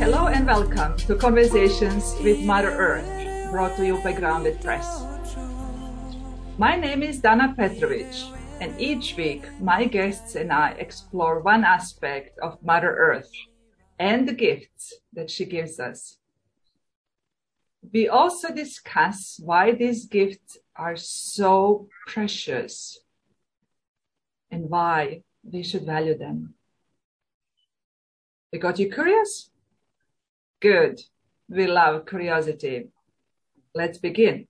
[0.00, 3.06] Hello and welcome to Conversations with Mother Earth,
[3.52, 5.04] brought to you by Grounded Press.
[6.58, 8.12] My name is Dana Petrovic,
[8.60, 13.30] and each week my guests and I explore one aspect of Mother Earth
[14.00, 16.17] and the gifts that she gives us.
[17.92, 22.98] We also discuss why these gifts are so precious
[24.50, 26.54] and why we should value them.
[28.52, 29.50] We got you curious?
[30.60, 31.00] Good.
[31.48, 32.88] We love curiosity.
[33.74, 34.48] Let's begin.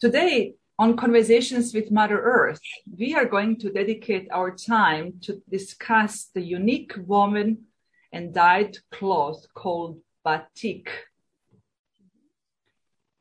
[0.00, 2.60] Today, on Conversations with Mother Earth,
[2.98, 7.66] we are going to dedicate our time to discuss the unique woven
[8.12, 10.88] and dyed cloth called batik.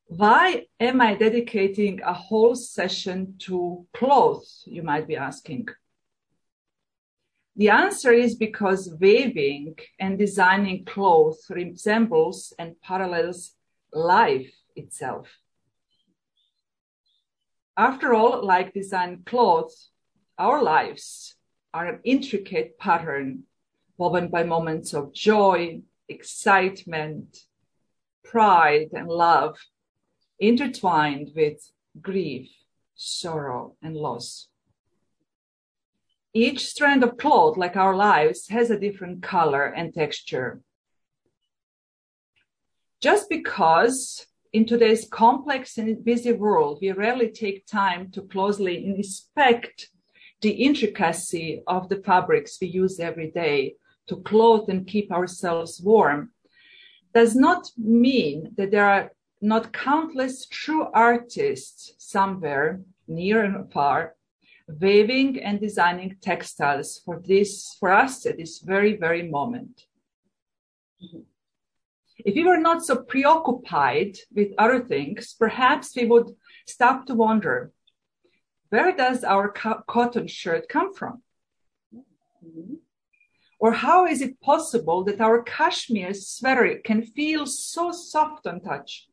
[0.05, 5.67] Why am I dedicating a whole session to clothes, you might be asking?
[7.55, 13.51] The answer is because weaving and designing clothes resembles and parallels
[13.91, 15.27] life itself.
[17.77, 19.89] After all, like design clothes,
[20.37, 21.35] our lives
[21.73, 23.43] are an intricate pattern
[23.97, 27.45] woven by moments of joy, excitement,
[28.23, 29.57] pride, and love
[30.39, 32.49] intertwined with grief,
[32.95, 34.47] sorrow, and loss.
[36.33, 40.61] Each strand of cloth, like our lives, has a different color and texture.
[42.99, 49.89] Just because in today's complex and busy world, we rarely take time to closely inspect
[50.41, 53.75] the intricacy of the fabrics we use every day
[54.07, 56.31] to clothe and keep ourselves warm,
[57.13, 64.15] does not mean that there are not countless true artists somewhere near and far
[64.79, 69.85] weaving and designing textiles for this for us at this very very moment.
[71.03, 71.19] Mm-hmm.
[72.19, 76.29] If we were not so preoccupied with other things perhaps we would
[76.65, 77.71] stop to wonder
[78.69, 81.21] where does our co- cotton shirt come from
[81.93, 82.75] mm-hmm.
[83.63, 89.07] Or how is it possible that our cashmere sweater can feel so soft on touch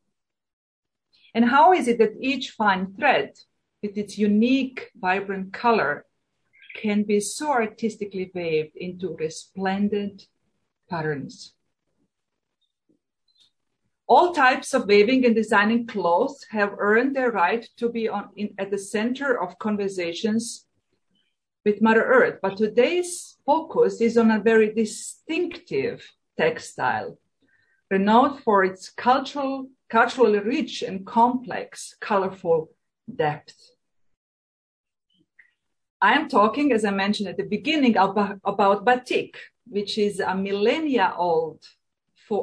[1.35, 3.33] and how is it that each fine thread,
[3.83, 6.05] with its unique, vibrant color,
[6.75, 10.27] can be so artistically waved into resplendent
[10.89, 11.55] patterns?
[14.07, 18.55] All types of weaving and designing clothes have earned their right to be on, in,
[18.59, 20.67] at the center of conversations
[21.65, 22.39] with Mother Earth.
[22.43, 27.19] But today's focus is on a very distinctive textile,
[27.91, 32.71] renowned for its cultural culturally rich and complex, colorful
[33.13, 33.57] depth.
[36.01, 40.35] I am talking, as I mentioned at the beginning, about, about batik, which is a
[40.35, 41.63] millennia old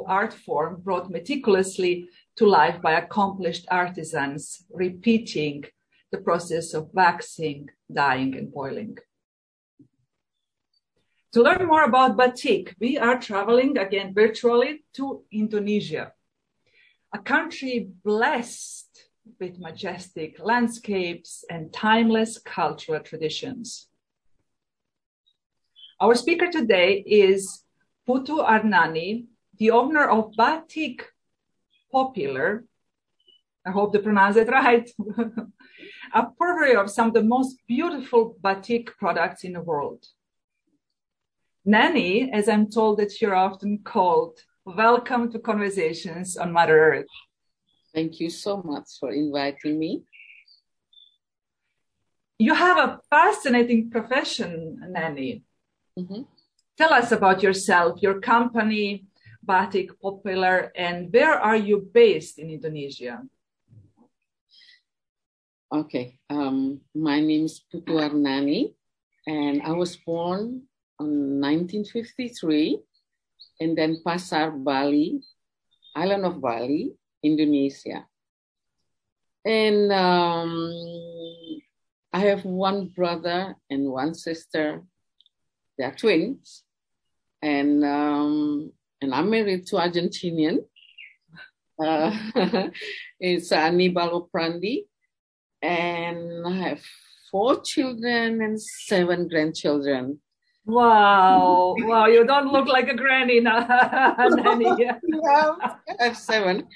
[0.06, 5.64] art form brought meticulously to life by accomplished artisans, repeating
[6.12, 8.98] the process of waxing, dyeing, and boiling.
[11.32, 16.12] To learn more about batik, we are traveling again virtually to Indonesia
[17.12, 19.08] a country blessed
[19.40, 23.88] with majestic landscapes and timeless cultural traditions.
[26.00, 27.64] Our speaker today is
[28.06, 29.26] Putu Arnani,
[29.58, 31.06] the owner of Batik
[31.90, 32.64] Popular.
[33.66, 34.88] I hope to pronounce it right.
[36.14, 40.06] a purveyor of some of the most beautiful batik products in the world.
[41.64, 47.06] Nani, as I'm told that you're often called, Welcome to Conversations on Mother Earth.
[47.94, 50.02] Thank you so much for inviting me.
[52.38, 55.42] You have a fascinating profession, Nani.
[55.98, 56.22] Mm-hmm.
[56.76, 59.06] Tell us about yourself, your company,
[59.42, 63.22] Batik Popular, and where are you based in Indonesia?
[65.72, 68.74] Okay, um, my name is Putu Arnani,
[69.26, 70.67] and I was born
[71.00, 72.80] in 1953
[73.60, 75.20] and Denpasar Bali,
[75.94, 76.92] island of Bali,
[77.22, 78.06] Indonesia.
[79.44, 80.72] And um,
[82.12, 84.82] I have one brother and one sister.
[85.76, 86.64] They are twins,
[87.40, 90.58] and um, and I'm married to Argentinian.
[91.80, 92.10] Uh,
[93.20, 94.88] it's Anibalo Prandi,
[95.62, 96.82] and I have
[97.30, 100.18] four children and seven grandchildren.
[100.68, 103.64] Wow, wow, you don't look like a granny now.
[104.78, 106.68] yeah, I have seven.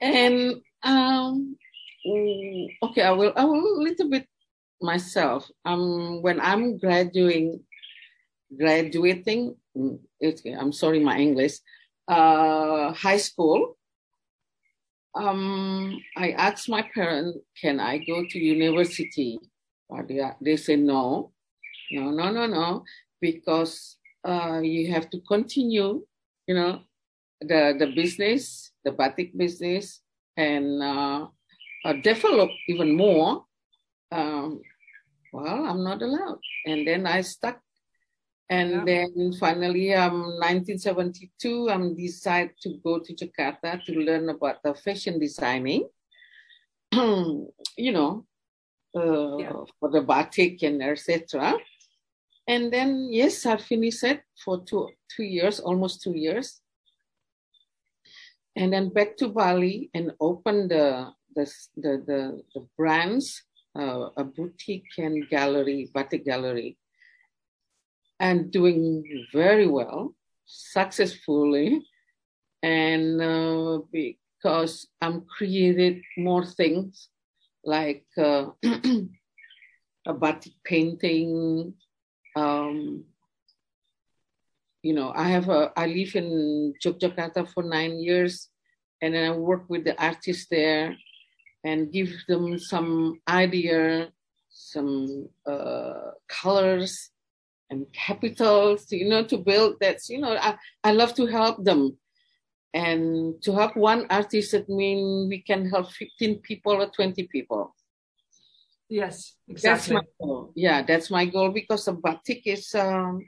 [0.00, 1.56] And um,
[2.82, 3.32] okay, I will.
[3.36, 4.26] I will a little bit
[4.82, 5.48] myself.
[5.64, 7.62] Um, when I'm graduating,
[8.58, 9.54] graduating.
[9.76, 11.58] Okay, I'm sorry, my English.
[12.08, 13.78] Uh, high school.
[15.14, 19.38] Um, I asked my parents, "Can I go to university?"
[19.88, 21.30] But they, they say no,
[21.92, 22.84] no, no, no, no,
[23.20, 26.04] because uh, you have to continue,
[26.46, 26.80] you know,
[27.40, 30.02] the the business, the batik business,
[30.36, 31.26] and uh,
[31.84, 33.44] uh, develop even more.
[34.12, 34.60] Um,
[35.32, 37.60] well, I'm not allowed, and then I stuck.
[38.48, 38.84] And Yeah.
[38.86, 45.18] then finally, um, 1972, I'm decide to go to Jakarta to learn about the fashion
[45.18, 45.88] designing.
[46.94, 48.24] you know,
[48.94, 49.66] uh, Yeah.
[49.80, 51.58] for the batik and etc.
[52.48, 56.60] And then yes, I finished it for two two years, almost two years.
[58.54, 61.44] And then back to Bali and opened the the
[61.76, 63.42] the the, the brands,
[63.78, 66.78] uh, a boutique and gallery, batik gallery,
[68.20, 70.14] and doing very well,
[70.46, 71.82] successfully,
[72.62, 77.08] and uh, because I'm created more things
[77.64, 78.50] like uh,
[80.06, 81.74] a batik painting.
[82.36, 83.04] Um,
[84.82, 88.50] you know, I have a, I live in Yogyakarta for nine years,
[89.00, 90.94] and then I work with the artists there,
[91.64, 94.12] and give them some idea,
[94.50, 97.10] some uh, colors,
[97.70, 100.08] and capitals, you know, to build that.
[100.08, 101.96] You know, I, I love to help them,
[102.74, 107.74] and to help one artist, it means we can help fifteen people or twenty people.
[108.88, 109.94] Yes, That's exactly.
[109.94, 110.52] my goal.
[110.54, 113.18] Yeah, that's my goal because the batik is um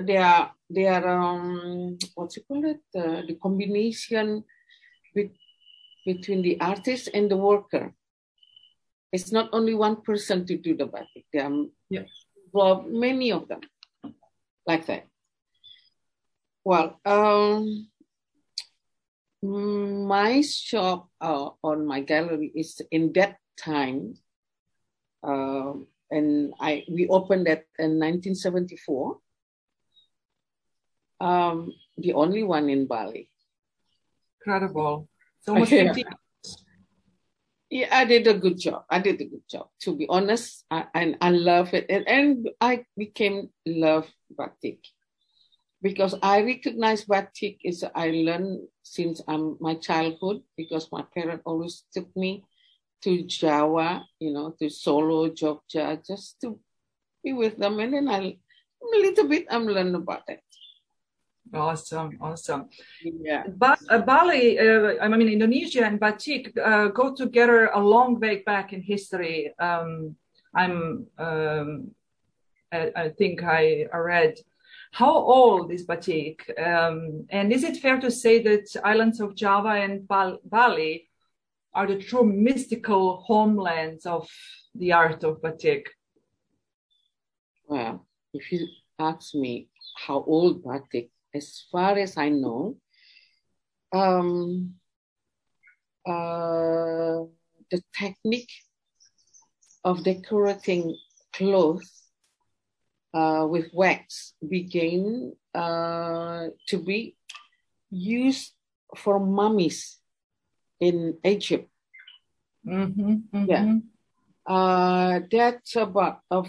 [0.00, 4.44] they are they are um what you call it uh, the combination
[5.14, 5.30] with,
[6.06, 7.92] between the artist and the worker.
[9.12, 11.26] It's not only one person to do the batik.
[11.32, 12.08] There are Yeah.
[12.52, 13.60] well, many of them
[14.66, 15.04] like that.
[16.64, 17.88] Well, um,
[19.42, 24.14] my shop uh, on my gallery is in that time
[25.22, 29.18] um, and I we opened that in 1974.
[31.20, 33.28] Um, the only one in Bali.
[34.40, 35.08] Incredible.
[35.38, 35.94] It's almost Yeah.
[37.72, 38.84] Yeah, I did a good job.
[38.90, 39.68] I did a good job.
[39.88, 44.84] To be honest, I, and I love it, and, and I became love batik
[45.80, 51.84] because I recognize batik is I learned since I'm my childhood because my parents always
[51.92, 52.44] took me
[53.02, 56.58] to Jawa, you know, to Solo, Jogja, just to
[57.22, 60.42] be with them, and then I'll, a little bit I'm learning about it.
[61.54, 62.68] Awesome, awesome.
[63.02, 63.44] Yeah.
[63.48, 68.42] Ba- uh, Bali, uh, I mean, Indonesia and Batik uh, go together a long way
[68.46, 69.52] back in history.
[69.58, 70.16] Um,
[70.54, 71.90] I'm, um,
[72.72, 74.38] I, I think I read.
[74.92, 76.50] How old is Batik?
[76.58, 81.08] Um, and is it fair to say that islands of Java and Bal- Bali
[81.74, 84.28] are the true mystical homelands of
[84.74, 85.86] the art of Batik?
[87.66, 88.66] Well, if you
[88.98, 92.76] ask me how old batik, as far as I know,
[93.92, 94.74] um,
[96.06, 97.24] uh,
[97.70, 98.52] the technique
[99.84, 100.96] of decorating
[101.32, 102.02] clothes
[103.14, 107.16] uh, with wax began uh, to be
[107.90, 108.52] used
[108.96, 110.01] for mummies
[110.82, 111.70] in Egypt.
[112.66, 113.78] Mm-hmm, Yeah.
[114.42, 116.42] Uh, that's about a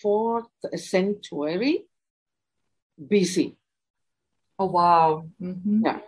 [0.00, 1.82] fourth century
[2.94, 3.58] BC.
[4.58, 5.26] Oh, wow.
[5.42, 5.82] Mhm.
[5.82, 5.98] Yeah.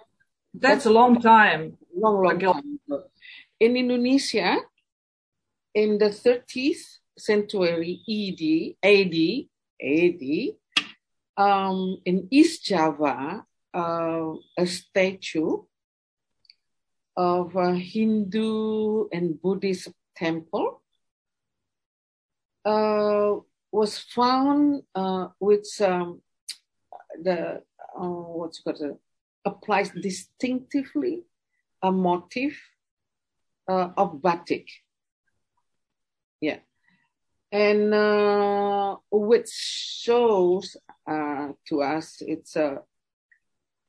[0.55, 1.75] That's a long time.
[1.91, 2.53] long, long Ago.
[2.55, 2.79] time.
[3.59, 4.63] In Indonesia,
[5.75, 9.17] in the 30th century ED, AD,
[9.83, 10.25] AD,
[11.37, 13.43] um, in East Java,
[13.75, 15.67] uh, a statue
[17.17, 20.83] of a Hindu and Buddhist temple
[22.65, 23.37] uh,
[23.71, 26.21] was found uh, with um,
[27.23, 27.63] the
[27.97, 28.95] uh, what's called uh,
[29.45, 31.23] applies distinctively
[31.83, 32.61] a motif
[33.69, 34.69] uh, of batik.
[36.41, 36.59] Yeah.
[37.53, 42.83] And uh, which shows uh, to us it's a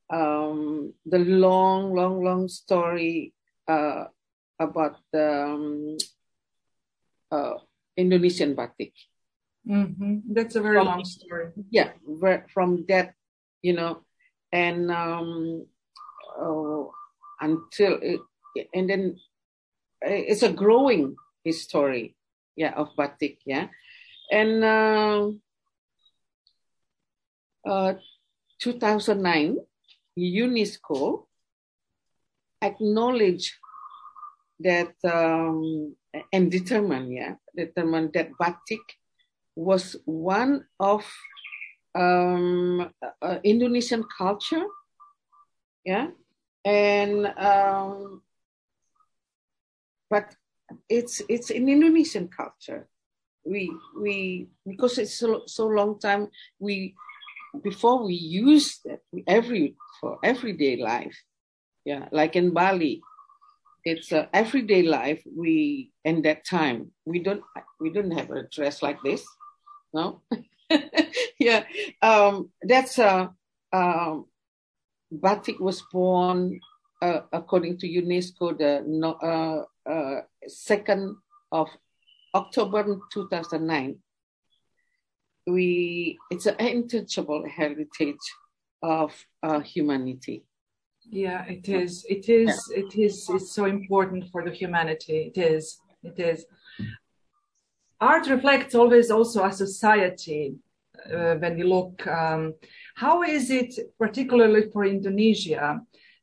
[0.10, 3.34] um, the long, long, long story
[3.68, 4.06] uh,
[4.60, 5.98] about the um,
[7.32, 7.58] uh,
[7.98, 8.94] Indonesian batik.
[9.66, 11.50] hmm That's a very From- long story.
[11.74, 11.98] yeah
[12.54, 13.18] from that
[13.66, 14.06] you know
[14.54, 15.66] and um
[16.38, 16.86] uh,
[17.42, 18.22] until it,
[18.74, 19.18] and then
[20.02, 22.16] it's a growing history,
[22.56, 23.68] yeah, of batik, yeah,
[24.32, 25.32] and uh,
[27.66, 27.94] uh,
[28.60, 29.58] 2009,
[30.18, 31.26] UNESCO
[32.62, 33.54] acknowledged
[34.60, 35.96] that um,
[36.32, 38.82] and determined, yeah, determined that batik
[39.56, 41.06] was one of
[41.94, 42.92] um,
[43.22, 44.66] uh, Indonesian culture,
[45.84, 46.08] yeah,
[46.64, 48.22] and um,
[50.10, 50.36] but
[50.90, 52.88] it's it's an Indonesian culture.
[53.46, 56.30] We we because it's so, so long time
[56.60, 56.96] we
[57.64, 61.18] before we use that every for everyday life,
[61.84, 63.02] yeah, like in Bali,
[63.84, 65.22] it's a everyday life.
[65.26, 67.44] We in that time we don't
[67.80, 69.26] we don't have a dress like this,
[69.94, 70.22] no.
[71.40, 71.64] yeah,
[72.02, 73.32] um, that's a
[73.72, 74.26] um,
[75.12, 76.60] batik was born
[77.02, 78.82] uh, according to UNESCO the
[79.22, 81.16] uh, uh, second
[81.52, 81.70] of
[82.34, 83.98] October 2009.
[85.48, 88.26] We it's an untouchable heritage
[88.82, 90.44] of uh, humanity.
[91.10, 92.06] Yeah, it is.
[92.10, 92.72] It is.
[92.76, 93.30] It is.
[93.30, 95.32] It's so important for the humanity.
[95.34, 95.80] It is.
[96.04, 96.46] It is.
[98.02, 100.56] Art reflects always also a society.
[101.14, 102.54] Uh, when you look, um,
[102.96, 105.82] how is it particularly for Indonesia?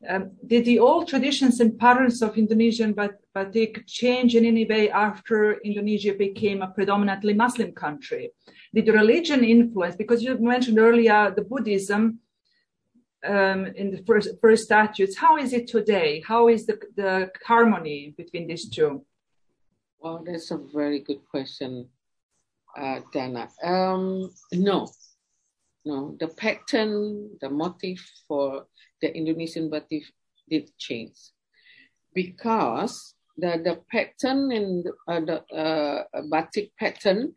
[0.09, 2.93] Um, did the old traditions and patterns of Indonesian
[3.35, 8.31] batik change in any way after Indonesia became a predominantly Muslim country?
[8.75, 9.97] Did religion influence?
[9.97, 12.21] Because you mentioned earlier the Buddhism
[13.25, 15.17] um, in the first first statutes.
[15.17, 16.23] How is it today?
[16.27, 19.05] How is the the harmony between these two?
[20.01, 21.89] Well, that's a very good question,
[22.77, 23.49] uh, Dana.
[23.63, 24.91] Um, no,
[25.85, 26.17] no.
[26.19, 28.67] The pattern, the motif for
[29.01, 30.05] the Indonesian batik
[30.49, 31.17] did change
[32.15, 37.35] because the the pattern in the, uh, the uh, batik pattern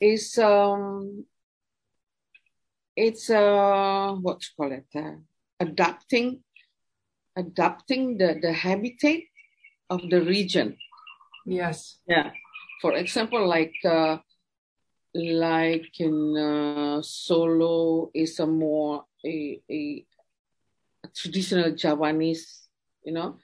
[0.00, 1.24] is um
[2.96, 5.16] it's uh what you call it uh,
[5.60, 6.40] adapting
[7.36, 9.20] adapting the the habitat
[9.88, 10.76] of the region.
[11.46, 11.98] Yes.
[12.06, 12.30] Yeah.
[12.80, 14.18] For example like uh
[15.14, 20.04] like in uh, Solo is a more a, a
[21.14, 22.68] traditional Javanese,
[23.04, 23.38] you know,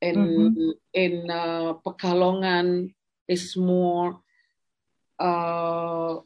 [0.00, 0.70] and mm-hmm.
[0.92, 2.92] in uh, Pekalongan
[3.28, 4.21] is more
[5.18, 6.20] uh,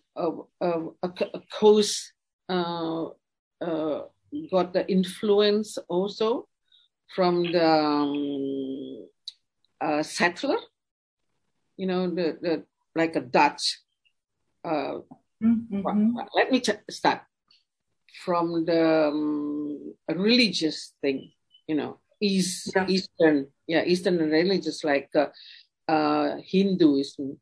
[1.52, 2.12] coast
[2.49, 3.07] uh,
[3.61, 4.02] uh,
[4.50, 6.49] got the influence also
[7.14, 9.07] from the um,
[9.81, 10.59] uh, settler,
[11.76, 12.64] you know, the, the
[12.95, 13.81] like a Dutch.
[14.64, 14.99] Uh,
[15.43, 16.19] mm-hmm.
[16.35, 17.21] Let me start
[18.25, 21.31] from the um, religious thing,
[21.66, 22.87] you know, East, yeah.
[22.88, 25.28] Eastern, yeah, Eastern religious like uh,
[25.88, 27.38] uh, Hinduism,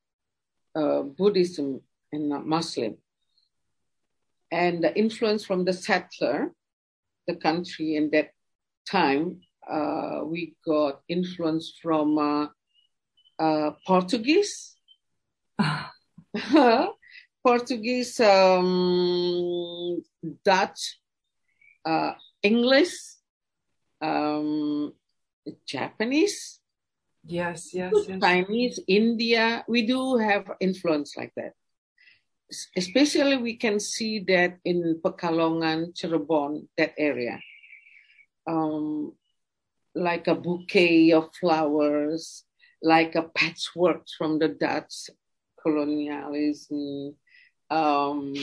[0.75, 1.81] uh, Buddhism,
[2.13, 2.97] and Muslim.
[4.51, 6.53] And the influence from the settler,
[7.27, 8.31] the country in that
[8.89, 12.47] time, uh, we got influence from uh,
[13.39, 14.77] uh, Portuguese.
[17.45, 20.03] Portuguese, um,
[20.45, 20.99] Dutch,
[22.43, 22.95] English,
[24.01, 24.93] um,
[25.67, 26.61] Japanese.
[27.27, 28.21] Yes, yes, yes.
[28.21, 29.65] Chinese, India.
[29.67, 31.53] We do have influence like that.
[32.77, 37.41] Especially, we can see that in Pekalongan, Cirebon, that area.
[38.47, 39.13] Um,
[39.95, 42.45] like a bouquet of flowers,
[42.83, 45.09] like a patchwork from the Dutch
[45.63, 47.17] colonialism,
[47.71, 48.35] um,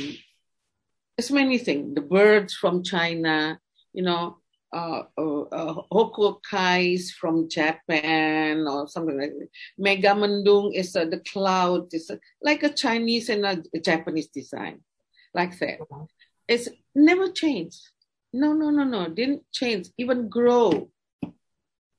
[1.18, 1.94] it's many things.
[1.94, 3.60] The birds from China,
[3.94, 4.41] you know,
[4.74, 9.50] uh, uh, uh, Hokokais from Japan or something like that.
[9.80, 14.80] Megamendung is uh, the cloud, it's uh, like a Chinese and a, a, Japanese design,
[15.34, 15.80] like that.
[16.48, 17.82] It's never changed.
[18.34, 19.90] No, no, no, no, didn't change.
[19.98, 20.90] Even grow,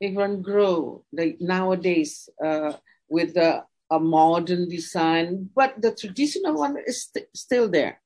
[0.01, 1.05] even grow.
[1.13, 2.75] The nowadays uh,
[3.09, 8.01] with the a modern design, but the traditional one is st- still there.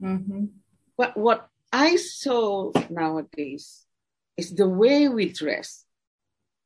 [0.00, 0.44] Mm-hmm.
[0.96, 3.85] But what I saw nowadays
[4.36, 5.84] is the way we dress,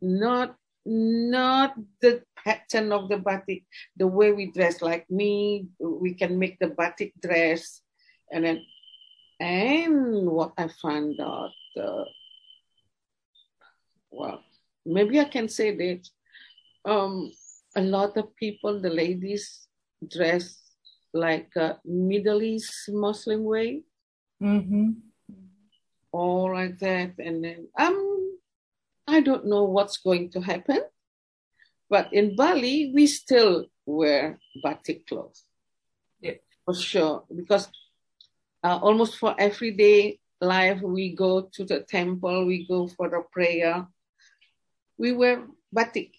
[0.01, 3.65] not not the pattern of the batik,
[3.97, 4.81] the way we dress.
[4.81, 7.83] Like me, we can make the batik dress,
[8.33, 8.65] and then
[9.41, 12.05] and what I found out, uh,
[14.11, 14.45] well,
[14.85, 16.09] maybe I can say that
[16.85, 17.33] um,
[17.77, 19.67] a lot of people, the ladies,
[20.09, 20.61] dress
[21.13, 23.83] like a Middle East Muslim way.
[24.43, 24.91] Mm-hmm.
[26.13, 27.19] All like that.
[27.19, 28.39] And then um
[29.07, 30.81] I don't know what's going to happen.
[31.89, 35.45] But in Bali, we still wear batik clothes.
[36.21, 36.39] Yeah.
[36.65, 37.25] For sure.
[37.35, 37.69] Because
[38.63, 43.87] uh, almost for everyday life, we go to the temple, we go for the prayer.
[44.99, 46.13] We wear batik,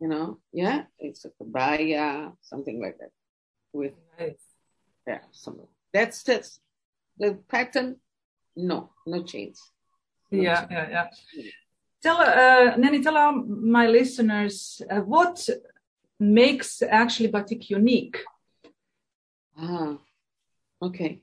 [0.00, 3.10] you know, yeah, it's a kebaya, something like that.
[3.72, 4.40] With Nice.
[5.06, 5.60] yeah, some
[5.92, 6.60] that's that's
[7.18, 7.96] the pattern.
[8.58, 9.56] No, no change.
[10.30, 11.06] Yeah, yeah, yeah.
[12.02, 15.48] Tell, uh, Nani, tell our, my listeners uh, what
[16.18, 18.18] makes actually batik unique.
[19.56, 19.96] Ah,
[20.82, 21.22] okay.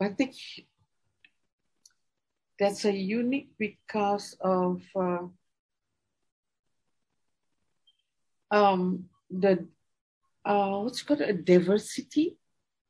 [0.00, 0.34] Batik
[2.58, 5.26] that's a unique because of uh,
[8.50, 9.66] um the
[10.44, 12.36] uh what's called a diversity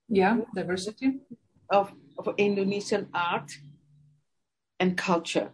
[0.09, 1.21] Yeah, diversity.
[1.71, 3.53] Of, of Indonesian art
[4.79, 5.53] and culture.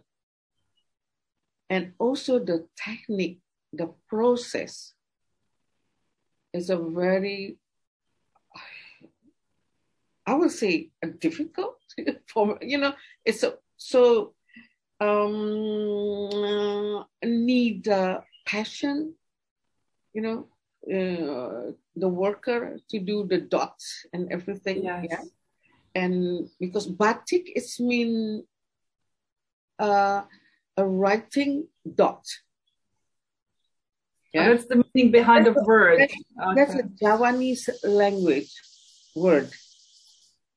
[1.69, 3.39] And also the technique,
[3.71, 4.93] the process
[6.53, 7.57] is a very,
[10.25, 11.79] I would say, a difficult
[12.27, 12.93] for you know.
[13.25, 14.33] It's a, so
[14.99, 19.15] um, need uh, passion,
[20.13, 20.47] you know,
[20.85, 24.83] uh, the worker to do the dots and everything.
[24.83, 25.07] Yes.
[25.09, 25.23] Yeah
[25.95, 28.43] and because batik is mean
[29.79, 30.23] uh,
[30.77, 32.25] a writing dot.
[34.35, 36.09] Oh, That's the meaning behind the word.
[36.55, 36.81] That's Okay.
[36.81, 38.49] a Javanese language
[39.15, 39.53] word.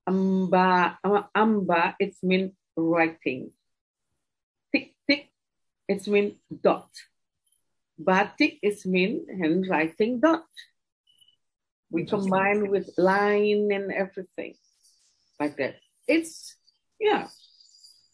[0.08, 0.98] Amba,
[1.34, 3.52] amba, it means writing.
[4.72, 5.28] Tik tik,
[5.88, 6.88] it means dot.
[8.00, 10.48] Batik is mean handwriting dot.
[11.90, 14.56] We combine with line and everything
[15.38, 15.76] like that.
[16.06, 16.56] It's
[17.00, 17.28] yeah,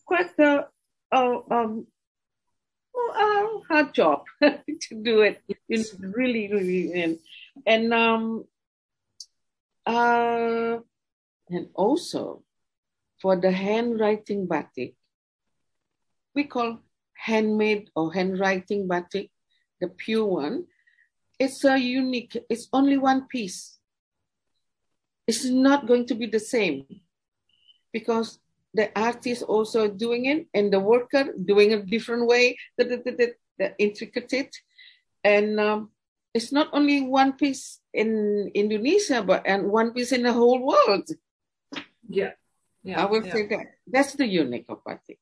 [0.06, 0.66] quite a,
[1.12, 1.86] a um
[2.94, 5.40] well, a hard job to do it.
[5.68, 7.18] It's really, really, and
[7.66, 8.44] and um
[9.86, 10.78] uh
[11.48, 12.42] and also
[13.20, 14.94] for the handwriting batik,
[16.35, 16.80] we call
[17.14, 19.30] handmade or handwriting batik,
[19.80, 20.64] the pure one.
[21.38, 22.37] It's a unique.
[22.48, 23.78] It's only one piece.
[25.26, 26.85] It's not going to be the same
[27.92, 28.38] because
[28.74, 33.35] the artist also doing it and the worker doing a different way, the, the, the,
[33.59, 34.57] the, intricate.
[35.22, 35.90] And um,
[36.35, 41.09] it's not only one piece in Indonesia, but and one piece in the whole world.
[42.09, 42.33] Yeah.
[42.83, 43.02] Yeah.
[43.02, 43.33] I will yeah.
[43.33, 43.66] say that.
[43.87, 45.18] That's the unique of batik.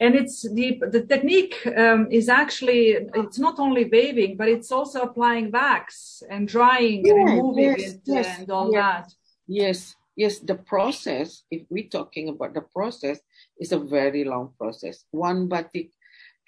[0.00, 5.02] And it's the the technique um, is actually it's not only waving, but it's also
[5.02, 8.82] applying wax and drying, Yeah, removing yes, it, yes, and all yes.
[8.82, 9.14] that.
[9.46, 13.20] Yes, yes, the process, if we're talking about the process,
[13.58, 15.04] is a very long process.
[15.10, 15.90] One batik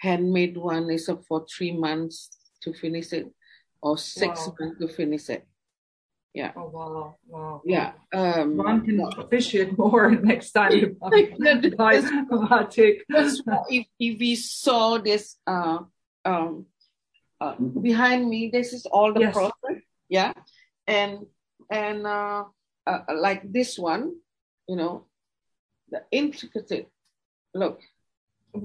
[0.01, 2.31] handmade one is for three months
[2.63, 3.33] to finish it,
[3.83, 4.55] or six Wow.
[4.61, 5.47] months to finish it.
[6.35, 6.53] Yeah.
[6.55, 7.63] Oh wow, wow.
[7.65, 7.93] Yeah.
[8.13, 13.05] Um, One can appreciate more next time buy batik.
[13.09, 15.79] if, if we saw this uh,
[16.27, 16.67] um,
[17.41, 19.33] uh, behind me, this is all the Yes.
[19.33, 19.81] process.
[20.11, 20.33] Yeah.
[20.87, 21.25] And
[21.71, 22.45] and uh,
[22.87, 24.15] uh, like this one,
[24.69, 25.07] you know,
[25.91, 26.89] the intricate
[27.55, 27.81] look.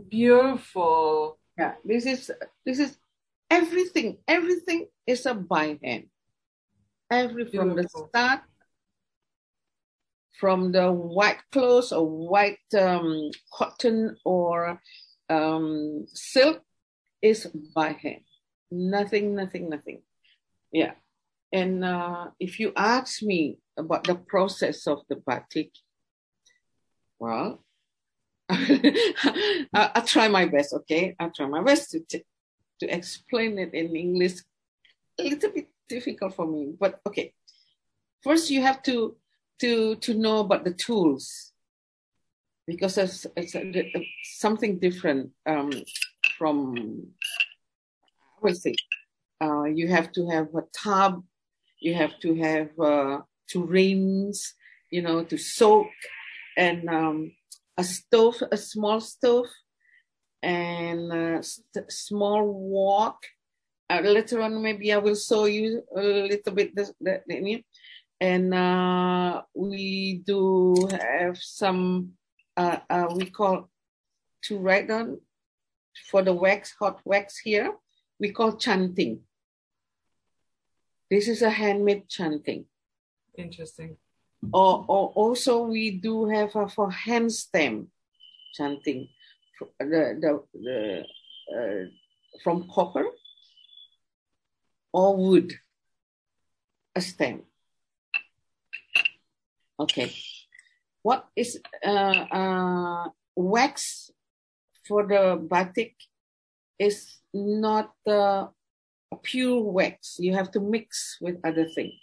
[0.10, 1.38] Beautiful.
[1.58, 2.32] Yeah, this is
[2.66, 2.98] this is
[3.50, 4.18] everything.
[4.28, 6.08] Everything is a by hand.
[7.12, 8.42] Every from the start,
[10.40, 14.80] from the white clothes or white um, cotton or
[15.30, 16.64] um, silk
[17.22, 18.24] is by hand.
[18.72, 20.02] Nothing, nothing, nothing.
[20.72, 20.94] Yeah.
[21.54, 25.72] And uh, if you ask me about the process of the batik,
[27.20, 27.64] well,
[28.50, 31.16] I, I'll try my best, okay?
[31.20, 32.26] I'll try my best to, t-
[32.80, 34.40] to explain it in English.
[35.20, 37.34] A little bit difficult for me, but okay.
[38.24, 39.16] First, you have to
[39.60, 41.52] to to know about the tools
[42.66, 45.72] because it's, it's a, a- something different um,
[46.38, 46.76] from
[48.38, 48.76] I would say.
[49.42, 51.24] Uh, you have to have a tub,
[51.82, 54.54] you have to have uh, to rinse,
[54.90, 55.88] you know, to soak,
[56.56, 57.34] and um,
[57.78, 59.48] a stove, a small stove,
[60.42, 63.18] and a st- small wok.
[63.90, 67.64] Uh, later on, maybe I will show you a little bit the, the
[68.22, 72.12] and uh, we do have some
[72.56, 73.70] uh, uh, we call
[74.44, 75.20] to write on
[76.10, 77.74] for the wax hot wax here.
[78.20, 79.22] We call canting
[81.12, 82.66] this is a handmade canting
[83.38, 83.98] Interesting.
[84.52, 87.88] or, or also we do have a for hand stem
[88.58, 89.08] canting
[89.80, 91.04] the the, the
[91.56, 91.86] uh,
[92.44, 93.06] from copper
[94.94, 95.54] or wood,
[96.96, 97.44] a stem.
[99.80, 100.14] Okay.
[101.02, 104.12] What is uh, uh, wax
[104.88, 105.96] for the batik
[106.78, 108.61] is not uh, a
[109.18, 110.18] pure wax.
[110.20, 112.00] You have to mix with other things,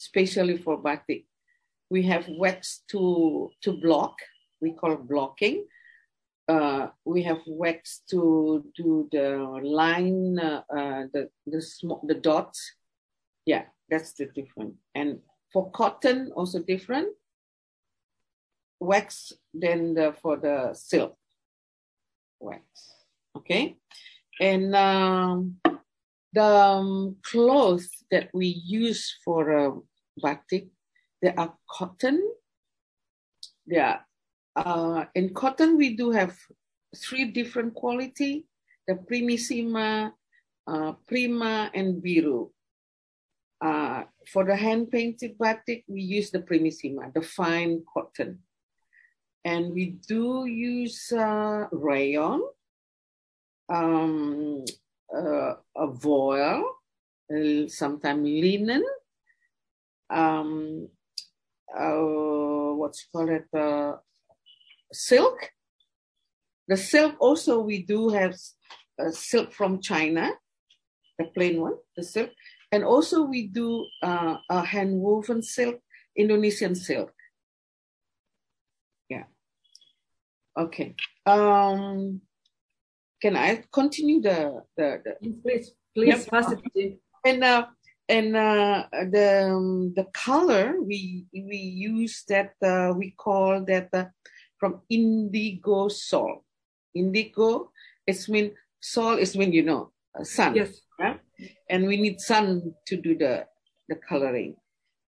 [0.00, 1.26] especially for batik.
[1.90, 4.16] We have wax to to block.
[4.60, 5.66] We call blocking.
[6.48, 12.72] Uh, we have wax to do the line, uh, uh, the the small the dots.
[13.46, 14.74] Yeah, that's the different.
[14.94, 15.20] And
[15.52, 17.08] for cotton, also different.
[18.78, 21.16] Wax than the, for the silk
[22.38, 22.62] wax.
[23.36, 23.76] Okay,
[24.40, 25.56] and um,
[26.36, 29.72] the um, clothes that we use for uh,
[30.22, 30.68] batik,
[31.22, 32.20] they are cotton.
[33.66, 34.04] They are
[34.54, 35.78] uh, in cotton.
[35.78, 36.36] We do have
[36.94, 38.44] three different quality:
[38.86, 40.12] the primissima,
[40.68, 42.52] uh, prima, and biru.
[43.58, 48.44] Uh, for the hand painted batik, we use the primissima, the fine cotton.
[49.42, 52.42] And we do use uh, rayon,
[53.72, 54.64] um,
[55.16, 56.64] uh, a voile,
[57.68, 58.84] sometimes linen,
[60.10, 60.88] um,
[61.76, 63.96] uh, what's called it, uh,
[64.92, 65.50] silk.
[66.68, 68.34] The silk also we do have
[68.98, 70.32] uh, silk from China,
[71.18, 72.30] the plain one, the silk,
[72.72, 75.80] and also we do uh, a hand woven silk,
[76.16, 77.12] Indonesian silk.
[79.08, 79.24] Yeah.
[80.58, 80.94] Okay.
[81.24, 82.22] Um,
[83.20, 86.26] can I continue the the, the Please, please, Yep.
[86.28, 86.98] pass it to you.
[87.24, 87.66] and uh,
[88.08, 94.04] and uh, the um, the color we we use that uh, we call that uh,
[94.58, 96.44] from indigo sol.
[96.94, 97.70] Indigo
[98.06, 100.54] it's mean sol is when you know uh, sun.
[100.54, 100.80] Yes.
[100.98, 101.16] yeah?
[101.68, 103.46] and we need sun to do the
[103.88, 104.56] the coloring,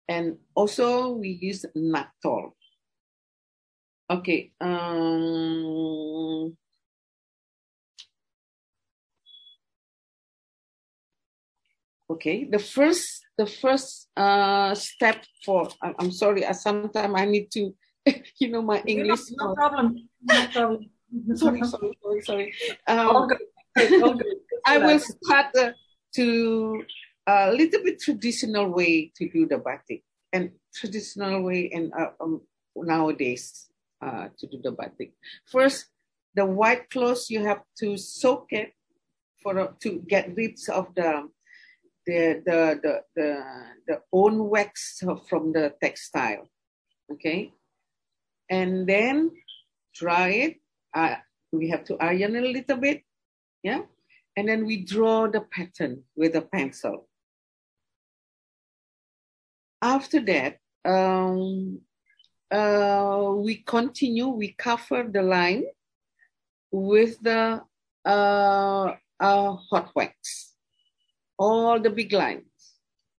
[0.09, 2.53] and also we use naphthol.
[4.11, 4.53] Okay.
[4.61, 6.57] Um,
[12.09, 17.51] okay the first the first uh step for i'm, I'm sorry I, sometimes i need
[17.53, 17.75] to
[18.38, 20.09] you know my english No, no problem.
[20.23, 20.90] No problem.
[21.35, 22.55] sorry sorry sorry sorry
[22.88, 24.03] All um, good.
[24.03, 24.37] All good.
[24.66, 25.73] i will start uh,
[26.14, 26.83] to
[27.27, 32.40] a little bit traditional way to do the batik and traditional way and uh, um,
[32.77, 33.66] nowadays
[34.03, 35.12] uh, to do the batik
[35.47, 35.87] first
[36.35, 38.73] the white clothes you have to soak it
[39.42, 41.27] for uh, to get rid of the
[42.07, 43.45] the the the the,
[43.88, 46.49] the own wax from the textile
[47.12, 47.53] okay?
[48.49, 49.31] And then
[49.95, 50.57] dry it.
[50.95, 51.16] Uh,
[51.53, 53.03] we have to iron it a little bit
[53.62, 53.83] yeah?
[54.37, 57.09] And then we draw the pattern with a pencil.
[59.83, 61.81] After that um,
[62.51, 65.64] uh, we continue we cover the line
[66.71, 67.62] with the
[68.05, 70.56] uh, uh, hot wax
[71.38, 72.44] all the big lines.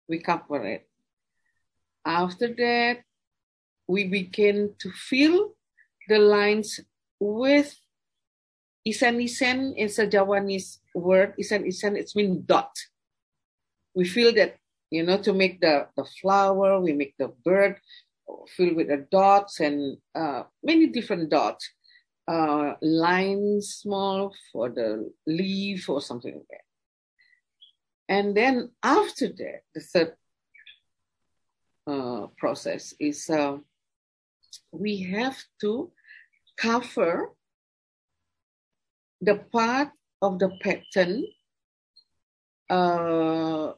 [0.09, 0.89] We cover it.
[2.05, 3.03] After that,
[3.89, 5.55] we begin to fill
[6.09, 6.81] the lines
[7.19, 7.75] with
[8.87, 11.35] isen-isen is a Javanese word.
[11.39, 12.71] Isen-isen, it's mean dot.
[13.95, 14.57] We fill that,
[14.91, 17.81] you know, to make the, the flower, we make the bird
[18.57, 21.69] fill with the dots and uh, many different dots.
[22.29, 26.66] Uh, lines small for the leaf or something like that.
[28.09, 30.15] And then after that, the third
[31.87, 33.59] uh, process is uh,
[34.73, 35.91] we have to
[36.57, 37.31] cover
[39.21, 39.91] the part
[40.23, 41.25] of the pattern
[42.71, 43.73] uh,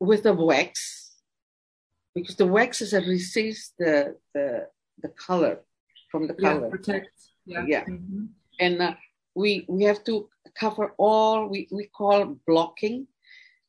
[0.00, 1.14] with the wax
[2.14, 4.66] because the wax is a resist the, the
[5.02, 5.60] the color
[6.10, 7.08] from the color Yeah, protect.
[7.44, 7.64] Yeah.
[7.66, 7.84] Yeah.
[7.84, 8.28] Mhm.
[8.60, 8.94] and uh,
[9.36, 13.06] we we have to cover all we, we call blocking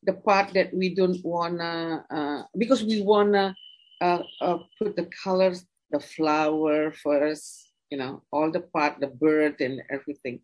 [0.02, 3.54] the part that we don't wanna uh, because we wanna
[4.00, 9.60] uh, uh, put the colors the flower first you know all the part the bird
[9.60, 10.40] and everything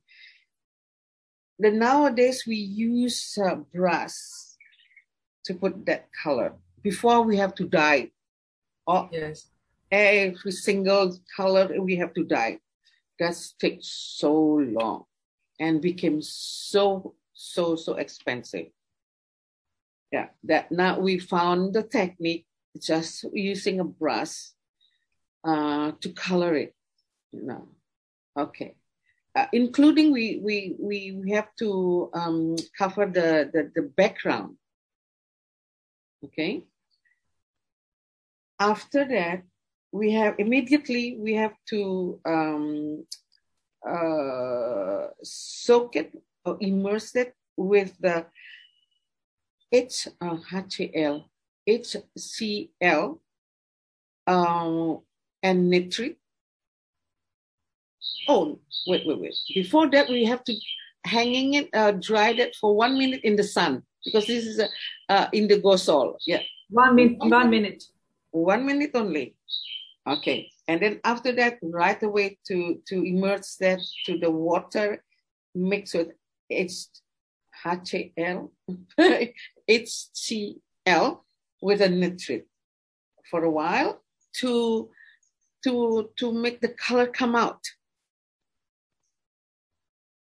[1.58, 4.56] then nowadays we use uh, brass
[5.44, 8.10] to put that color before we have to dye
[8.86, 9.46] all, Yes.
[9.90, 12.58] every single color we have to dye.
[13.18, 15.04] That takes so long
[15.60, 18.66] and became so, so, so expensive.
[20.12, 22.46] Yeah, that now we found the technique
[22.80, 24.50] just using a brush
[25.44, 26.74] uh, to color it.
[27.32, 27.68] You know.
[28.36, 28.76] Okay.
[29.34, 34.56] uh, including we we we have to um, cover the, the the background.
[36.24, 36.64] Okay.
[38.60, 39.42] After that,
[39.92, 43.06] we have immediately we have to um,
[43.88, 46.12] uh, soak it
[46.44, 48.26] or immerse it with the
[49.72, 51.24] H, uh, HCl,
[51.68, 53.18] HCl
[54.26, 54.94] uh,
[55.42, 56.18] and nitrate.
[58.28, 59.34] Oh, wait, wait, wait.
[59.54, 60.54] Before that, we have to
[61.04, 64.68] hanging it, uh, dried it for one minute in the sun because this is a
[65.08, 66.16] uh, indigo sol.
[66.26, 67.18] Yeah, One minute.
[67.18, 67.84] One minute.
[68.30, 69.34] one minute only.
[70.06, 75.02] Okay, and then after that, right away to to immerse that to the water,
[75.54, 76.12] mixed with
[76.50, 76.86] H
[77.64, 78.50] HCl,
[79.68, 81.20] HCl
[81.62, 82.46] with a nitrate
[83.30, 84.02] for a while
[84.40, 84.90] to
[85.64, 87.62] to to make the color come out.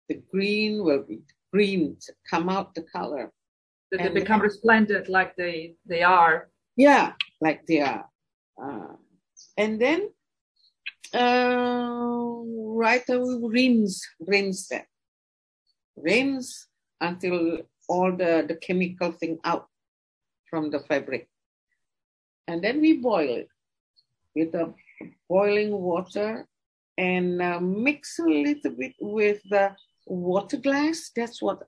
[0.09, 1.21] The green will be
[1.53, 1.97] green
[2.31, 3.33] come out the color.
[3.91, 6.51] That they And- become resplendent like they they are.
[6.77, 8.09] Yeah, like they are.
[8.63, 8.97] Uh,
[9.57, 10.11] and then
[11.17, 12.43] uh,
[12.85, 14.85] right away rinse, rinse them.
[15.97, 16.69] Rinse
[17.01, 19.67] until all the, the chemical thing out
[20.51, 21.29] from the fabric.
[22.49, 23.49] And then we boil it
[24.35, 24.75] with the
[25.29, 26.47] boiling water
[26.99, 29.75] and uh, mix a little bit with the
[30.07, 31.11] water glass.
[31.15, 31.63] That's what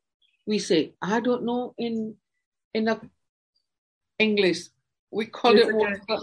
[0.46, 0.94] we say.
[1.02, 2.14] I don't know in
[2.74, 3.00] in a
[4.18, 4.68] English.
[5.10, 6.22] We call It's it water.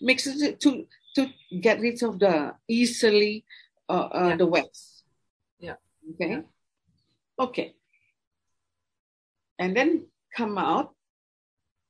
[0.00, 3.44] Mixes it to to get rid of the easily
[3.88, 4.36] uh, uh, Yeah.
[4.36, 5.02] the wax.
[5.58, 5.76] Yeah.
[6.14, 6.30] Okay.
[6.30, 6.42] Yeah.
[7.38, 7.74] Okay.
[9.58, 10.94] And then come out.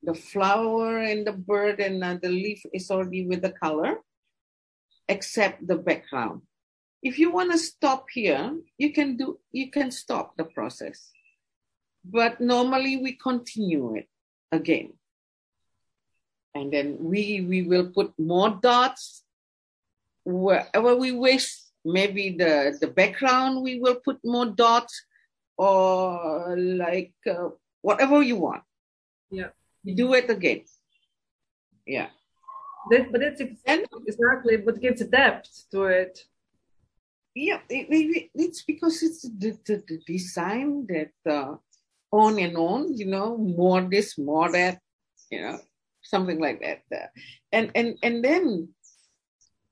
[0.03, 4.05] The flower and the bird and uh, the leaf is already with the color,
[5.09, 6.43] except the background.
[7.01, 9.39] If you want to stop here, you can do.
[9.51, 11.09] You can stop the process,
[12.05, 14.07] but normally we continue it
[14.51, 14.93] again
[16.55, 19.23] and then we we will put more dots.
[20.23, 21.45] Wherever we wish
[21.83, 25.05] maybe the the background we will put more dots
[25.57, 27.49] or like uh,
[27.81, 28.63] whatever you want.
[29.29, 29.49] Yeah.
[29.83, 30.61] you do it again.
[31.85, 32.09] Yeah.
[32.89, 33.61] That, but that's ex-
[34.07, 36.15] exactly what gives depth to it.
[37.35, 41.55] yeah it, it- it's because it's the, the, the design that uh,
[42.11, 44.79] on and on you know more this more that
[45.31, 45.57] you know
[46.05, 47.11] something like that.
[47.51, 48.69] And and and then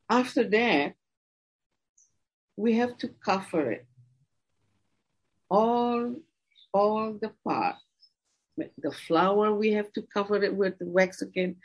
[0.09, 0.93] after that
[2.55, 3.85] we have to cover it.
[5.49, 6.15] All
[6.73, 7.79] all the parts
[8.57, 11.55] the flower we have to cover it with the wax again.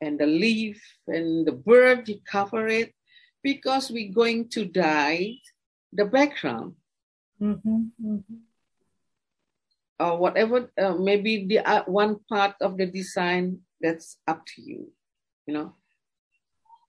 [0.00, 2.92] And the leaf and the bird you cover it.
[3.42, 5.36] Because we're going to dye
[5.92, 6.74] the background.
[7.40, 8.16] Mm-hmm.
[10.00, 14.90] or whatever uh, maybe the uh, one part of the design that's up to you
[15.46, 15.74] you know.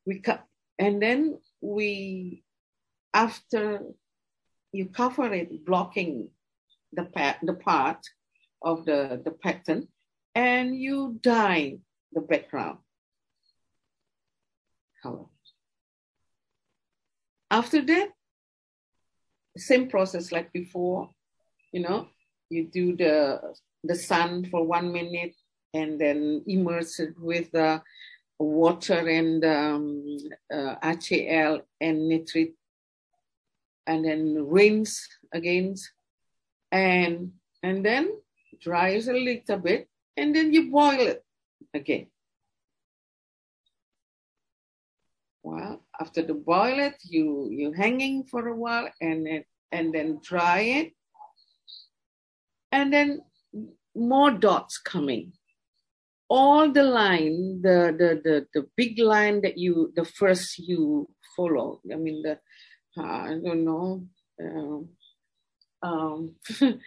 [0.05, 0.45] We cut
[0.77, 2.43] and then we
[3.13, 3.81] after
[4.71, 6.29] you cover it blocking
[6.93, 8.05] the pat the part
[8.62, 9.88] of the the pattern
[10.34, 11.79] and you dye
[12.13, 12.79] the background
[15.01, 15.25] color.
[17.51, 18.10] After that
[19.58, 21.10] same process like before
[21.71, 22.08] you know.
[22.49, 23.41] You do the
[23.84, 25.34] the sun for one minute
[25.75, 27.81] and then immerse it with the
[28.39, 30.17] water and um,
[30.51, 32.55] uh, HCl and nitrate
[33.85, 35.75] and then rinse again.
[36.71, 38.09] And and then
[38.61, 41.23] dries a little bit and then you boil it
[41.73, 42.07] again.
[45.43, 50.19] Well after the boil it you you hanging for a while and then and then
[50.23, 50.93] dry it.
[52.71, 53.21] And then
[53.95, 55.31] more dots coming
[56.29, 61.81] all the line the the the, the big line that you the first you follow
[61.91, 62.38] i mean the
[62.97, 64.03] uh, i don't know
[64.41, 64.89] um,
[65.81, 66.35] um,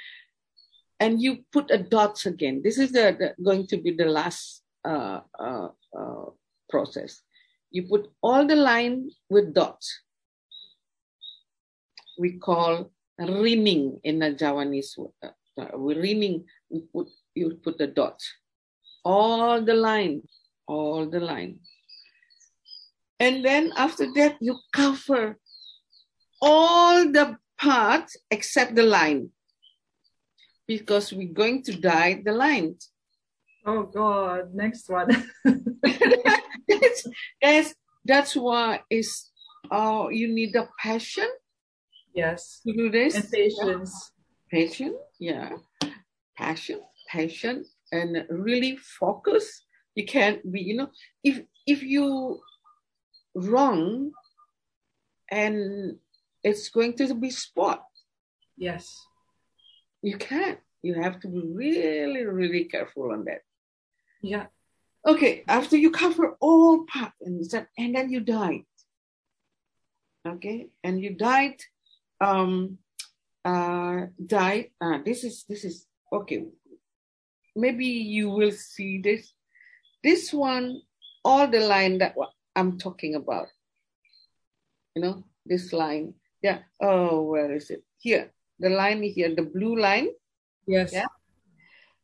[1.01, 4.63] and you put a dots again this is the, the going to be the last
[4.85, 6.25] uh, uh, uh,
[6.69, 7.23] process
[7.71, 10.03] you put all the line with dots
[12.19, 14.99] we call rimming in the Javanese.
[14.99, 15.29] Uh,
[15.61, 18.31] uh, we rimming, we put, you put the dots.
[19.09, 20.21] All the line,
[20.67, 21.61] all the line.
[23.19, 25.39] And then after that, you cover
[26.43, 29.31] all the parts except the line.
[30.67, 32.91] Because we're going to dye the lines.
[33.65, 35.09] Oh God, next one.
[36.69, 37.09] that's,
[37.41, 39.31] that's, that's why is
[39.71, 41.29] uh, you need a passion
[42.15, 42.61] Yes.
[42.67, 43.15] to do this.
[43.15, 44.13] And patience.
[44.53, 45.57] Passion, yeah.
[46.37, 49.65] Passion, passion, and really focus.
[49.95, 50.91] You can't be, you know,
[51.25, 52.41] if if you
[53.35, 54.13] wrong
[55.31, 55.97] and
[56.43, 57.85] it's going to be spot,
[58.57, 58.95] Yes.
[60.03, 60.59] you can't.
[60.83, 63.43] You have to be really, really careful on that.
[64.23, 64.47] Yeah.
[65.07, 67.43] Okay, after you cover all part and
[67.79, 68.67] and then you dyed.
[70.27, 71.63] Okay, and you dyed,
[72.21, 72.79] um,
[73.45, 74.71] uh, dyed.
[74.81, 76.45] Uh, this is this is okay.
[77.59, 79.35] Maybe you will see this.
[80.05, 80.83] This one,
[81.25, 82.15] all the line that
[82.55, 83.49] I'm talking about.
[84.95, 86.15] You know, this line.
[86.43, 86.63] Yeah.
[86.81, 87.83] Oh, where is it?
[87.99, 90.09] Here, the line here, the blue line.
[90.67, 90.93] Yes.
[90.93, 91.11] Yeah.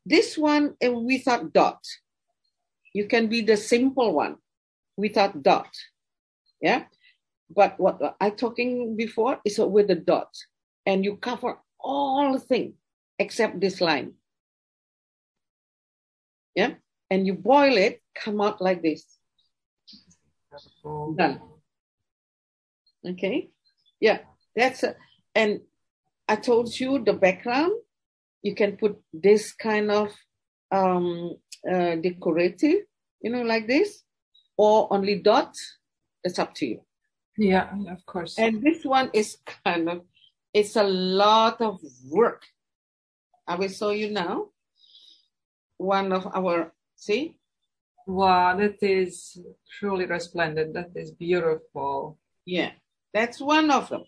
[0.04, 1.78] This one uh, without dot.
[2.92, 4.36] You can be the simple one
[4.96, 5.70] without dot.
[6.60, 6.84] Yeah.
[7.48, 10.34] But what I talking before is with the dot,
[10.86, 12.74] and you cover all the thing
[13.18, 14.14] except this line.
[16.54, 16.74] Yeah.
[17.10, 19.04] And you boil it, come out like this.
[20.84, 21.40] Done.
[23.06, 23.50] Okay.
[24.00, 24.18] Yeah.
[24.56, 24.96] That's a,
[25.34, 25.60] and
[26.28, 27.72] I told you the background.
[28.42, 30.12] You can put this kind of
[30.70, 31.36] um,
[31.68, 32.82] uh, decorative,
[33.20, 34.02] you know, like this,
[34.56, 35.78] or only dots.
[36.22, 36.80] It's up to you.
[37.36, 38.38] Yeah, of course.
[38.38, 40.02] And this one is kind of,
[40.52, 42.42] it's a lot of work.
[43.46, 44.50] I will show you now.
[45.78, 47.36] One of our, see,
[48.06, 49.38] wow, that is
[49.78, 50.74] truly resplendent.
[50.74, 52.18] That is beautiful.
[52.46, 52.72] yeah,
[53.12, 54.04] that's one of them.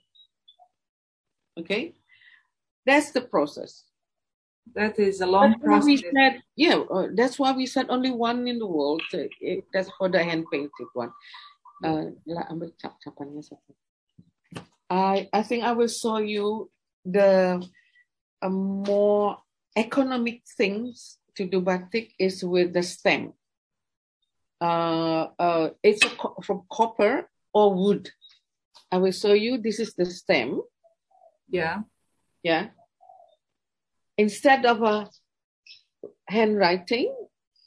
[1.58, 1.94] Okay,
[2.84, 3.84] that's the process.
[4.74, 6.12] That is a long That's why we process.
[6.14, 9.02] said, yeah, uh, that's why we said only one in the world.
[9.14, 11.10] Uh, it- that's for the hand painted one.
[11.84, 13.72] Uh, la- ambil cap capannya satu.
[14.90, 16.70] I I think I will show you
[17.04, 17.60] the
[18.42, 19.38] uh, more
[19.76, 23.32] economic things to do batik is with the stem.
[24.60, 28.10] Uh, uh, it's a co- from copper or wood.
[28.90, 29.58] I will show you.
[29.58, 30.60] This is the stem.
[31.48, 31.80] Yeah.
[32.42, 32.68] Yeah.
[34.16, 35.10] Instead of a
[36.28, 37.14] handwriting,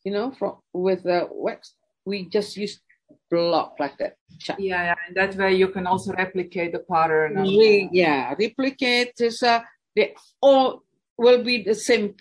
[0.04, 2.82] you know, from with the wax, we just use
[3.30, 4.16] block like that.
[4.58, 4.96] Yeah, yeah.
[5.08, 7.36] And that way you can also replicate the pattern.
[7.36, 9.62] Re- yeah, replicate is uh,
[9.96, 10.84] they all
[11.18, 12.16] will be the same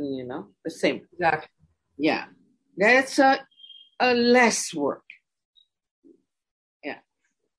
[0.00, 1.02] you know, the same.
[1.12, 1.48] Exactly.
[1.98, 2.24] Yeah,
[2.76, 3.40] that's a,
[4.00, 5.04] a less work.
[6.84, 6.98] Yeah,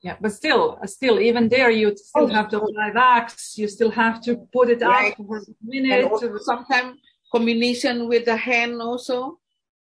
[0.01, 3.57] Yeah, but still, still, even there, you still Oh, have to apply wax.
[3.57, 5.11] You still have to put it Right.
[5.11, 6.11] up for a minute.
[6.41, 6.97] sometimes
[7.31, 9.39] combination with the hand also.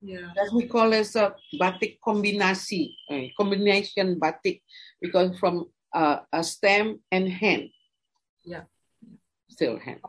[0.02, 0.30] Yeah.
[0.36, 4.62] that we call as a batik kombinasi, eh, combination batik,
[5.02, 7.70] because from uh, a stem and hand.
[8.44, 8.64] Yeah.
[9.50, 10.02] Still hand.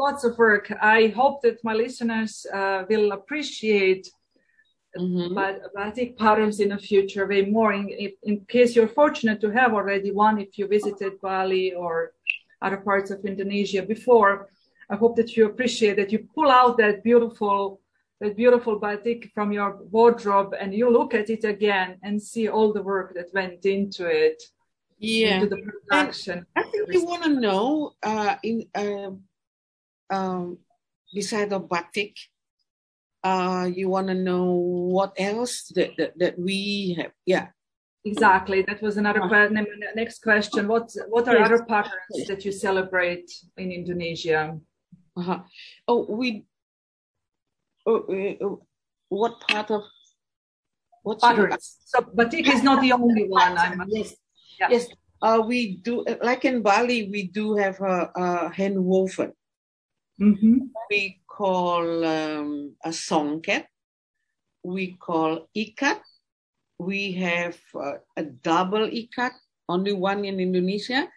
[0.00, 0.66] Lots of work.
[0.80, 4.04] I hope that my listeners uh, will appreciate
[4.96, 5.34] Mhm.
[5.76, 7.72] batik patterns in the future way more.
[7.78, 11.94] In, if, in case you're fortunate to have already one, if you visited Bali or
[12.64, 14.32] other parts of Indonesia before,
[14.92, 17.60] I hope that you appreciate that you pull out that beautiful
[18.22, 22.70] that beautiful batik from your wardrobe and you look at it again and see all
[22.72, 24.38] the work that went into it,
[24.98, 25.34] Yeah.
[25.34, 26.36] into the production.
[26.60, 29.12] I think you want to know, uh, in uh,
[30.10, 30.58] um,
[31.14, 32.16] beside of batik,
[33.22, 37.12] uh, you want to know what else that, that, that we have.
[37.26, 37.48] Yeah.
[38.04, 38.62] Exactly.
[38.62, 39.50] That was another que-
[39.94, 40.68] next question.
[40.68, 44.56] What what are other patterns that you celebrate in Indonesia?
[45.16, 45.40] Uh-huh.
[45.86, 46.46] Oh, we.
[47.84, 48.56] Oh, uh,
[49.10, 49.82] what part of
[51.02, 51.76] what's Patterns.
[51.84, 53.58] So batik is not the only one.
[53.58, 54.16] I'm yes,
[54.58, 54.68] Yeah.
[54.70, 54.88] yes.
[55.20, 57.10] Uh, we do like in Bali.
[57.10, 59.32] We do have a, a hand woven.
[60.20, 60.68] Mhm.
[60.90, 63.64] We call um, a songket.
[64.62, 66.00] We call ikat.
[66.78, 69.32] We have uh, a double ikat.
[69.68, 71.08] Only one in Indonesia.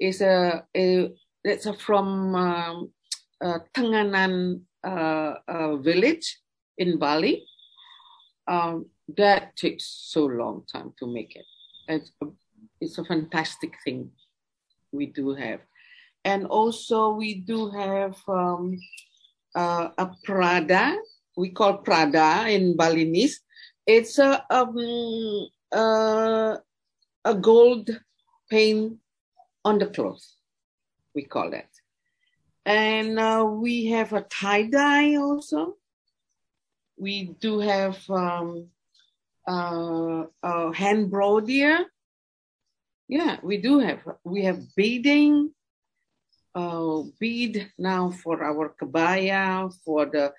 [0.00, 1.12] Is a, a
[1.44, 2.92] that's a from um,
[3.44, 6.40] uh, Tenganan uh, uh, village
[6.78, 7.44] in Bali.
[8.48, 8.86] Um,
[9.16, 11.44] that takes so long time to make it.
[11.88, 12.26] It's a,
[12.80, 14.10] it's a fantastic thing
[14.92, 15.60] we do have.
[16.26, 18.76] And also we do have um,
[19.54, 20.98] uh, a Prada.
[21.36, 23.40] We call Prada in Balinese.
[23.86, 26.56] It's a um, uh,
[27.24, 27.90] a gold
[28.50, 28.98] paint
[29.64, 30.34] on the clothes.
[31.14, 31.70] We call that.
[32.64, 35.76] And uh, we have a tie dye also.
[36.98, 38.66] We do have um,
[39.46, 41.86] a hand broider.
[43.06, 44.00] Yeah, we do have.
[44.24, 45.52] We have beading,
[46.56, 50.32] uh, bead now for our kebaya, for the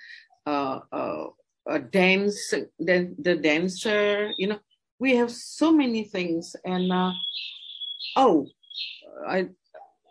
[0.46, 1.26] uh, uh,
[1.70, 4.34] uh, dance, the, the dancer.
[4.38, 4.60] You know,
[5.00, 6.56] we have so many things.
[6.66, 7.14] And uh,
[8.16, 8.48] oh,
[9.28, 9.50] I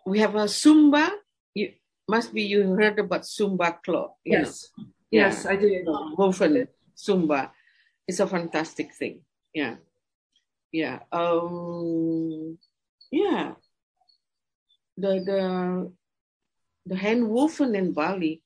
[0.07, 1.11] we have a Sumba.
[1.55, 1.73] You
[2.09, 4.15] must be you heard about Sumba cloth.
[4.25, 4.47] you know.
[4.47, 4.71] Yes.
[5.11, 5.87] Yes, I did.
[5.87, 7.51] woven Sumba.
[8.07, 9.23] It's a fantastic thing.
[9.53, 9.77] Yeah.
[10.71, 11.01] Yeah.
[11.11, 12.59] Um
[13.11, 13.55] yeah.
[14.97, 15.93] The the
[16.87, 18.43] the hand woven in Bali,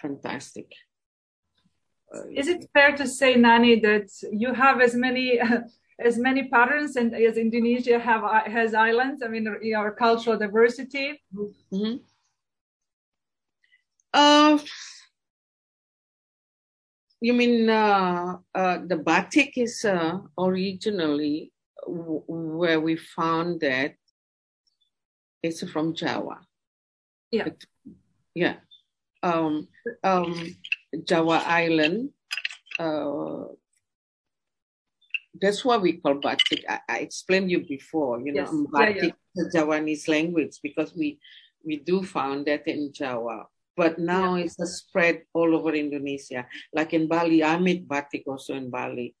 [0.00, 0.72] fantastic.
[2.12, 5.38] Uh, Is it fair to say, Nani, that you have as many
[5.98, 9.22] as many patterns and as Indonesia have has islands?
[9.22, 11.22] I mean, your cultural diversity.
[11.72, 12.00] mhm.
[14.12, 14.58] Uh,
[17.20, 21.52] you mean uh, uh, the batik is uh, originally
[21.86, 23.94] w- where we found that
[25.42, 26.40] it's from Java.
[27.30, 27.46] Yeah.
[27.46, 27.64] It-
[28.34, 28.56] yeah.
[29.22, 29.68] Um,
[30.04, 30.34] um,
[31.04, 32.10] Java Island.
[32.78, 33.44] Uh,
[35.40, 36.64] that's what we call batik.
[36.68, 38.20] I, I explained you before.
[38.20, 38.50] You know, Yes.
[38.50, 38.94] um, Yeah, yeah.
[38.94, 41.18] batik is Javanese language because we
[41.64, 43.46] we do found that in Java.
[43.76, 46.46] But now it's a spread all over Indonesia.
[46.72, 49.14] Like in Bali, I made batik also in Bali.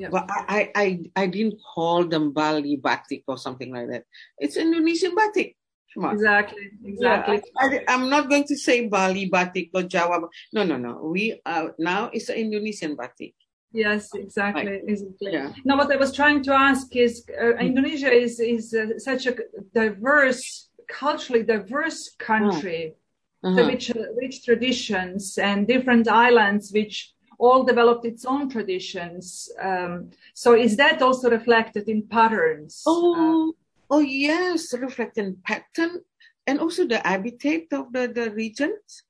[0.00, 0.08] Yeah.
[0.08, 0.86] But I, I, I,
[1.22, 4.04] I didn't call them Bali batik or something like that.
[4.38, 5.56] It's Indonesian batik.
[5.94, 6.70] Exactly.
[6.84, 7.42] Exactly.
[7.60, 10.22] Yeah, I, am not going to say Bali batik or Java.
[10.54, 10.92] No, no, no.
[11.04, 13.34] We are now it's an Indonesian batik.
[13.72, 14.80] Yes, exactly.
[14.86, 15.32] exactly.
[15.32, 15.52] Yeah.
[15.64, 19.36] Now, what I was trying to ask is, uh, Indonesia is is uh, such a
[19.74, 22.94] diverse, culturally diverse country,
[23.42, 23.56] Uh-huh.
[23.56, 23.86] so rich,
[24.22, 29.48] rich traditions and different islands, which all developed its own traditions.
[29.56, 32.84] Um, so, is that also reflected in patterns?
[32.84, 33.54] Uh, Oh,
[33.88, 36.04] oh yes, reflecting pattern
[36.46, 39.08] and also the habitat of the, the regions.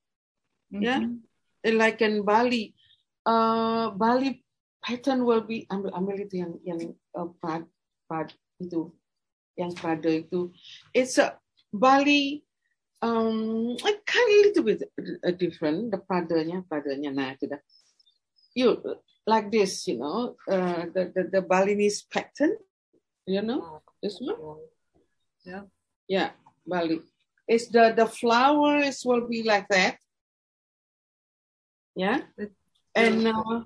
[0.70, 1.02] yeah.
[1.02, 1.26] mhm.
[1.66, 2.72] Like in Bali,
[3.26, 4.46] uh, Bali
[4.80, 6.80] pattern will be ambil ambil itu yang yang
[7.12, 7.68] uh, prad,
[8.08, 8.88] prad itu
[9.60, 10.48] yang Prada itu.
[10.96, 11.36] It's a
[11.68, 12.40] Bali
[13.00, 14.80] um kind of little bit
[15.24, 17.60] uh, different the Pradanya Pradanya nah itu dah.
[18.54, 22.56] You like this, you know, uh, the, the the Balinese pattern,
[23.26, 24.36] you know, this one.
[25.44, 25.62] Yeah.
[26.10, 26.30] Yeah,
[26.66, 27.00] Bali.
[27.46, 29.98] It's the the flowers will be like that.
[31.94, 32.26] Yeah,
[32.94, 33.62] and uh,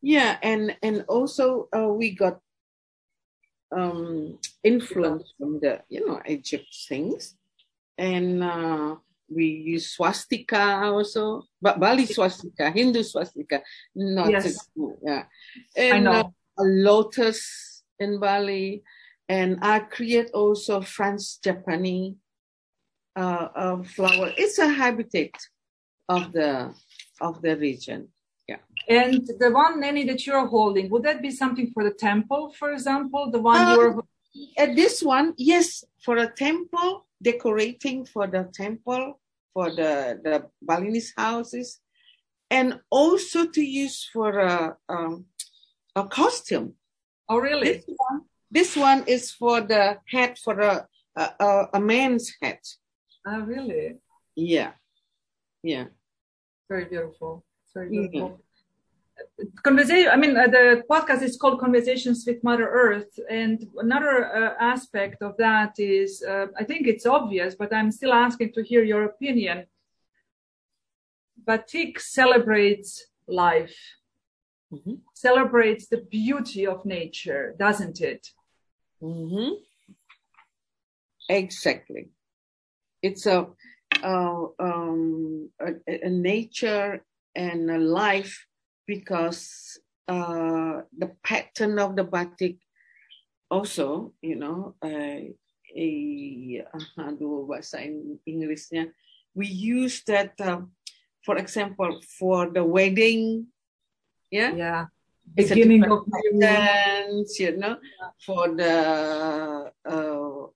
[0.00, 2.38] yeah, and and also uh, we got
[3.74, 7.34] um influence from the you know Egypt things,
[7.98, 8.94] and uh,
[9.34, 13.62] we use swastika also, but Bali swastika, Hindu swastika,
[13.94, 14.68] not Yes.
[15.02, 15.24] yeah,
[15.76, 16.34] and uh, know.
[16.58, 18.82] a lotus in Bali,
[19.28, 22.16] and I create also frangipani
[23.16, 24.32] uh, uh, flower.
[24.36, 25.34] It's a habitat
[26.08, 26.74] of the
[27.20, 28.08] of the region.
[28.48, 28.58] Yeah.
[28.88, 32.72] And the one Nani that you're holding, would that be something for the temple, for
[32.72, 33.30] example?
[33.30, 34.04] The one Um, you're
[34.56, 39.20] At this one, yes, for a temple, decorating for the temple,
[39.54, 41.80] for the the Balinese houses,
[42.50, 45.26] and also to use for a um,
[45.96, 46.74] a costume.
[47.28, 47.72] Oh, really?
[47.72, 50.86] This one, this one is for the hat for a
[51.16, 52.60] a, a, man's hat.
[53.26, 53.96] Oh, really?
[54.34, 54.72] Yeah,
[55.62, 55.86] yeah.
[56.68, 57.44] Very beautiful.
[57.74, 58.08] Very Yeah.
[58.08, 58.40] beautiful.
[59.62, 60.10] Conversation.
[60.12, 65.22] I mean, uh, the podcast is called Conversations with Mother Earth, and another uh, aspect
[65.22, 69.04] of that is, uh, I think it's obvious, but I'm still asking to hear your
[69.04, 69.66] opinion.
[71.46, 73.76] Batik celebrates life,
[74.72, 75.00] Mhm.
[75.14, 78.28] celebrates the beauty of nature, doesn't it?
[79.00, 79.54] hmm
[81.28, 82.10] Exactly.
[83.02, 83.48] It's a,
[84.02, 85.72] uh, um, a,
[86.08, 87.04] a nature
[87.34, 88.46] and a life
[88.92, 92.60] because uh, the pattern of the batik
[93.48, 95.24] also, you know, uh,
[95.72, 95.88] a,
[97.00, 98.92] aduh, bahasa In- Inggrisnya,
[99.32, 100.60] we use that, uh,
[101.24, 103.48] for example, for the wedding,
[104.28, 104.84] yeah, Yeah.
[105.22, 107.78] Beginning of dance, you know,
[108.26, 108.74] for the
[109.86, 110.50] uh,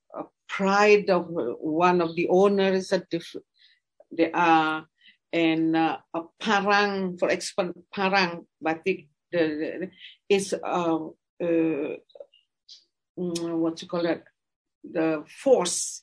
[0.50, 1.30] pride of
[1.62, 3.46] one of the owners at different.
[4.10, 4.84] They are
[5.36, 9.90] and uh, a parang for example, parang batik the, the
[10.32, 10.96] is uh,
[11.44, 11.92] uh,
[13.20, 14.24] mm, what you call it
[14.80, 16.02] the force,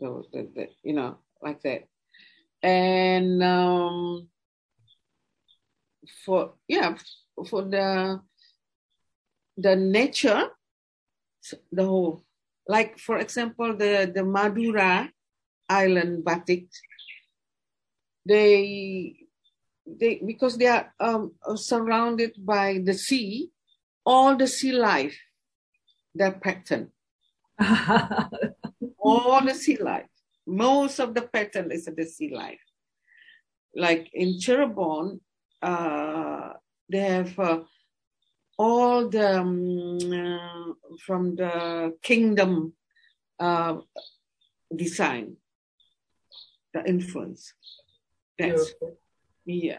[0.00, 1.86] the, the, the you know like that,
[2.62, 4.26] and um,
[6.24, 6.98] for yeah
[7.46, 8.18] for the
[9.56, 10.50] the nature
[11.70, 12.24] the whole
[12.66, 15.10] like for example, the the Madura
[15.68, 16.70] Island batik.
[18.30, 19.26] They
[19.98, 23.50] they because they are um, surrounded by the sea,
[24.06, 25.18] all the sea life,
[26.14, 26.92] their pattern,
[28.98, 30.06] all the sea life.
[30.46, 32.62] Most of the pattern is the sea life.
[33.74, 35.18] Like in Cirebon,
[35.60, 36.50] uh,
[36.88, 37.60] they have uh,
[38.56, 42.74] all the um, uh, from the kingdom
[43.40, 43.78] uh,
[44.74, 45.36] design,
[46.72, 47.54] the influence.
[48.40, 48.96] That's Beautiful.
[49.44, 49.78] yeah.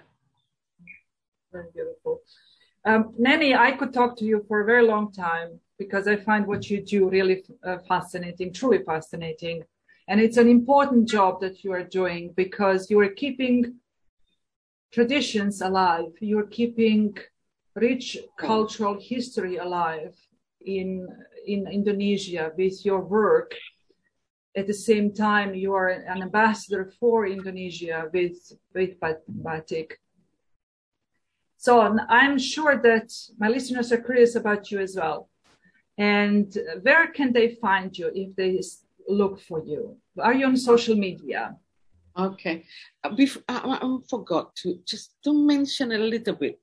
[1.52, 2.22] Very beautiful.
[2.86, 6.46] Um, Nani, I could talk to you for a very long time because I find
[6.46, 9.64] what you do really uh, fascinating, truly fascinating.
[10.08, 13.76] And it's an important job that you are doing because you are keeping
[14.92, 16.12] traditions alive.
[16.20, 17.18] You're keeping
[17.76, 20.16] rich cultural history alive
[20.62, 21.08] in,
[21.48, 23.56] in Indonesia with your work.
[24.56, 30.00] At the same time, you are an ambassador for Indonesia with, with Batik.
[31.58, 31.80] So
[32.10, 35.30] I'm sure that my listeners are curious about you as well.
[35.98, 38.60] And where can they find you if they
[39.08, 39.98] look for you?
[40.20, 41.56] Are you on social media?
[42.18, 42.66] Okay.
[43.06, 46.60] Bef- I, I I forgot to just to mention a little bit.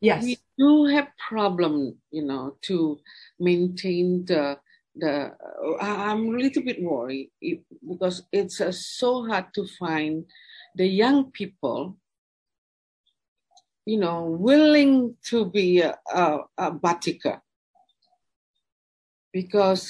[0.00, 0.24] Yes.
[0.24, 2.98] We do have problem, you know, to
[3.38, 4.58] maintain the
[4.94, 5.32] the.
[5.80, 7.30] I'm a little bit worried
[7.86, 10.24] because it's uh, so hard to find
[10.74, 11.96] the young people,
[13.86, 17.40] you know, willing to be a, a, a batiker
[19.32, 19.88] because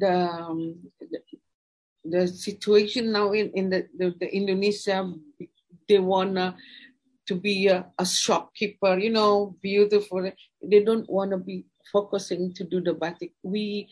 [0.00, 1.20] the, um, the
[2.08, 5.12] the situation now in, in the, the, the Indonesia,
[5.88, 6.56] they wanna
[7.26, 10.30] to be a, a shopkeeper, you know, beautiful.
[10.62, 13.32] They don't want to be focusing to do the batik.
[13.42, 13.88] We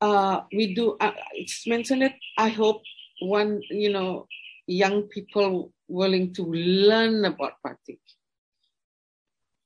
[0.00, 0.96] uh, we do.
[1.00, 2.14] Uh, it's mentioned it.
[2.38, 2.82] I hope
[3.20, 4.26] one, you know,
[4.66, 8.00] young people willing to learn about batik.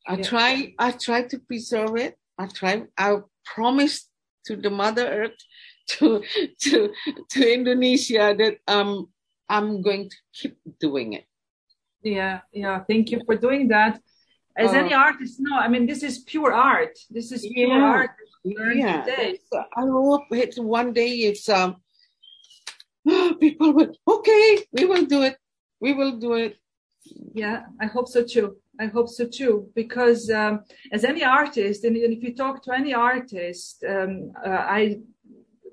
[0.06, 0.22] I Yeah.
[0.22, 0.74] try.
[0.78, 2.18] I try to preserve it.
[2.38, 2.84] I try.
[2.98, 4.10] I promise
[4.46, 5.40] to the Mother Earth,
[5.96, 6.22] to
[6.66, 6.92] to
[7.30, 9.08] to Indonesia that um
[9.48, 11.26] I'm going to keep doing it.
[12.02, 12.84] Yeah, yeah.
[12.88, 14.00] Thank you for doing that.
[14.56, 16.96] As Uh, any artist, no, I mean, this is pure art.
[17.10, 17.94] This is pure Yeah.
[17.96, 18.10] art.
[18.44, 19.40] Yeah, today.
[19.76, 21.76] I hope it one day it's um
[23.40, 25.36] people will okay, we will do it.
[25.80, 26.56] We will do it.
[27.34, 28.56] Yeah, I hope so too.
[28.80, 29.70] I hope so too.
[29.74, 30.54] Because um,
[30.92, 35.00] as any artist, and, if you talk to any artist, um, uh, I,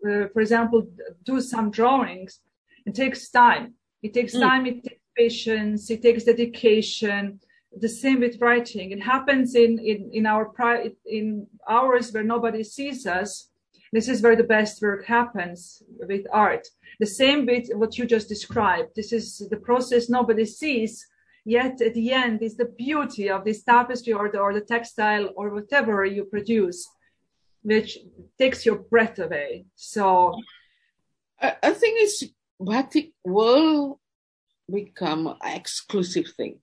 [0.08, 0.88] uh, for example,
[1.24, 2.40] do some drawings.
[2.86, 3.66] It takes time.
[4.02, 4.42] It takes Mm.
[4.48, 4.66] time.
[4.66, 5.90] It takes patience.
[5.90, 7.40] It takes dedication.
[7.80, 8.92] The same with writing.
[8.92, 13.50] It happens in in in our pri- in hours where nobody sees us.
[13.94, 16.68] This is where the best work happens with art.
[17.00, 18.90] The same with what you just described.
[18.96, 21.06] This is the process nobody sees,
[21.46, 25.30] yet at the end is the beauty of this tapestry or the, or the textile
[25.36, 26.88] or whatever you produce,
[27.64, 27.98] which
[28.38, 29.66] takes your breath away.
[29.76, 30.36] So
[31.42, 32.24] I, I think it's
[32.60, 34.00] batik will
[34.72, 36.60] become an exclusive thing.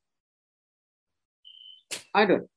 [2.15, 2.49] I don't.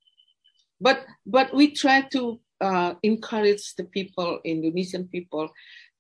[0.79, 5.49] But but we try to uh, encourage the people, Indonesian people,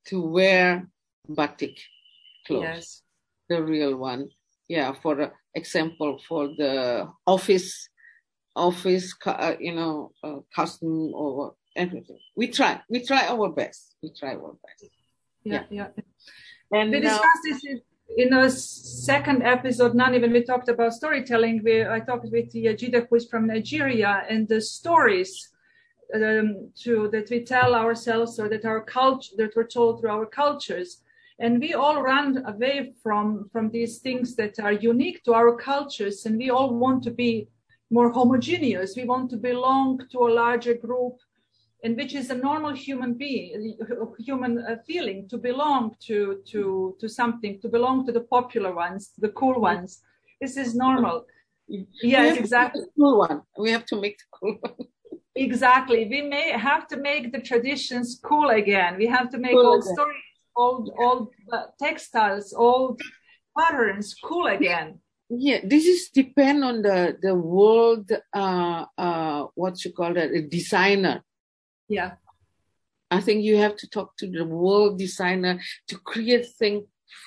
[0.07, 0.87] to wear
[1.29, 1.77] batik
[2.47, 2.63] clothes.
[2.63, 3.01] yes,
[3.49, 4.29] the real one.
[4.67, 7.89] Yeah, for uh, example, for the office,
[8.55, 12.19] office, uh, you know, uh, custom or everything.
[12.35, 13.95] We try, we try our best.
[14.01, 14.91] We try our best.
[15.43, 15.87] yeah, yeah.
[16.71, 17.81] And We now, discussed this
[18.17, 18.49] in a
[19.01, 21.61] second episode, Nani, when we talked about storytelling.
[21.63, 25.49] We, I talked with Yajida, who is from Nigeria, and the stories
[26.13, 30.27] um, to that we tell ourselves or that our culture that were told through our
[30.27, 31.01] cultures.
[31.39, 36.25] And we all run away from from these things that are unique to our cultures,
[36.27, 37.47] and we all want to be
[37.89, 38.95] more homogeneous.
[38.95, 41.15] We want to belong to a larger group
[41.83, 43.77] and which is a normal human being
[44.19, 49.11] human uh, feeling to belong to to to something to belong to the popular ones
[49.17, 50.01] the cool ones
[50.39, 51.25] this is normal
[52.03, 53.41] yes exactly cool one.
[53.57, 54.73] We have to make the cool one.
[55.35, 59.65] exactly we may have to make the traditions cool again we have to make Cool
[59.65, 59.93] old again.
[59.95, 60.23] stories
[60.55, 63.01] old old uh, textiles old
[63.57, 68.11] patterns cool again Yeah, this is depend on the the world.
[68.35, 70.31] Uh, uh, what you call that?
[70.31, 71.23] A designer.
[71.97, 72.11] Yeah
[73.17, 75.53] I think you have to talk to the world designer
[75.89, 76.83] to create things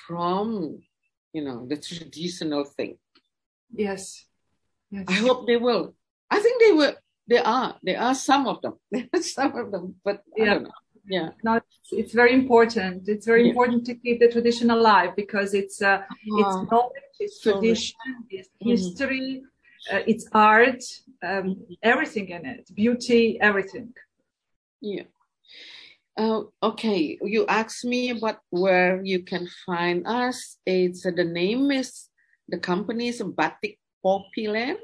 [0.07, 0.79] from,
[1.35, 2.93] you know, the traditional thing.
[3.85, 4.03] yes
[4.95, 5.83] yes I hope they will.
[6.35, 6.95] I think they will.
[7.31, 7.69] They are.
[7.87, 8.75] There are some of them.
[8.91, 10.59] There are some of them, but Yeah.
[11.17, 11.29] Yeah.
[11.47, 12.97] No, it's, it's very important.
[13.13, 13.49] It's very Yeah.
[13.51, 15.99] important to keep the tradition alive because it's uh,
[16.41, 18.71] it's Ah, knowledge, it's so tradition, it's Mhm.
[18.71, 19.29] history,
[19.91, 20.83] uh, it's art,
[21.29, 21.47] um,
[21.93, 23.89] everything in it, beauty, everything.
[24.81, 25.09] Yeah.
[26.17, 30.57] Uh, okay, you asked me about where you can find us.
[30.65, 32.07] It's uh, the name is
[32.47, 34.79] the company is Batik Popular.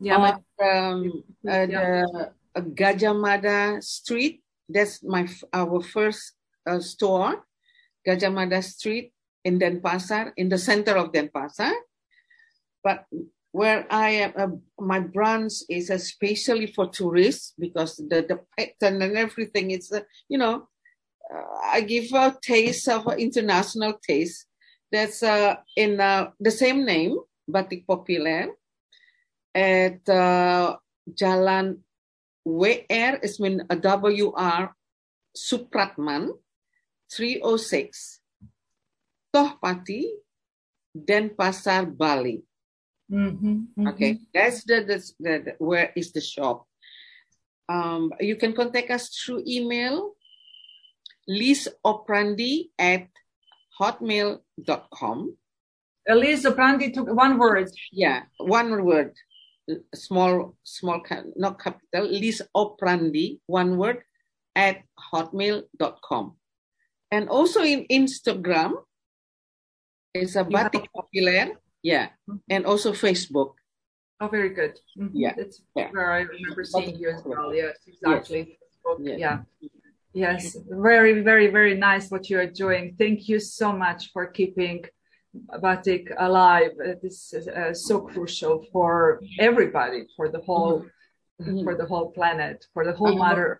[0.00, 4.42] Yeah, but- um, uh, the uh, Gajah Mada Street.
[4.68, 6.34] That's my our first
[6.66, 7.46] uh, store,
[8.02, 9.12] Gajah Mada Street
[9.44, 11.74] in Denpasar, in the center of Denpasar.
[12.82, 13.06] But
[13.54, 19.14] where I am, uh, my branch is especially for tourists because the the pattern and
[19.14, 20.66] everything is, uh, you know,
[21.30, 24.50] uh, I give a taste of international taste.
[24.90, 27.14] That's uh, in uh, the same name,
[27.46, 28.50] Batik Popular
[29.54, 30.74] at uh,
[31.14, 31.78] Jalan
[32.42, 34.74] WR is mean a WR
[35.30, 36.34] Supratman
[37.06, 38.18] 306
[39.30, 40.10] Tohpati
[40.90, 42.42] Denpasar Bali.
[43.14, 43.88] Mhm, mhm.
[43.94, 46.66] Okay, that's the, the, the, the- where is the shop.
[47.68, 50.12] Um, you can contact us through email
[51.30, 53.08] lisoprandi at
[53.80, 55.36] hotmail.com.
[56.06, 57.70] Elise Oprandi took one word.
[57.90, 59.14] Yeah, one word,
[59.94, 61.00] small, small,
[61.36, 64.02] not capital, Liz Oprandi, one word,
[64.54, 66.36] at hotmail.com.
[67.10, 68.72] And also in Instagram,
[70.12, 72.06] it's a Batik Popular, yeah,
[72.54, 73.52] and also Facebook.
[74.20, 74.74] Oh, very good.
[74.98, 75.10] Mhm.
[75.12, 75.90] Yeah, That's yeah.
[75.94, 77.54] where I remember seeing you as well.
[77.54, 78.58] Yes, exactly.
[78.98, 79.16] Yeah.
[79.24, 79.38] Yeah.
[80.24, 80.56] Yes,
[80.88, 82.94] very, very, very nice what you are doing.
[83.02, 84.78] Thank you so much for keeping
[85.64, 86.72] Batik alive.
[86.80, 90.86] Uh, This is uh, so crucial for everybody, for the whole,
[91.40, 91.64] Mhm.
[91.64, 93.28] for the whole planet, for the whole Uh-huh.
[93.28, 93.50] matter.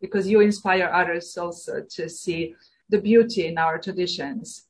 [0.00, 2.54] Because you inspire others also to see
[2.88, 4.65] the beauty in our traditions.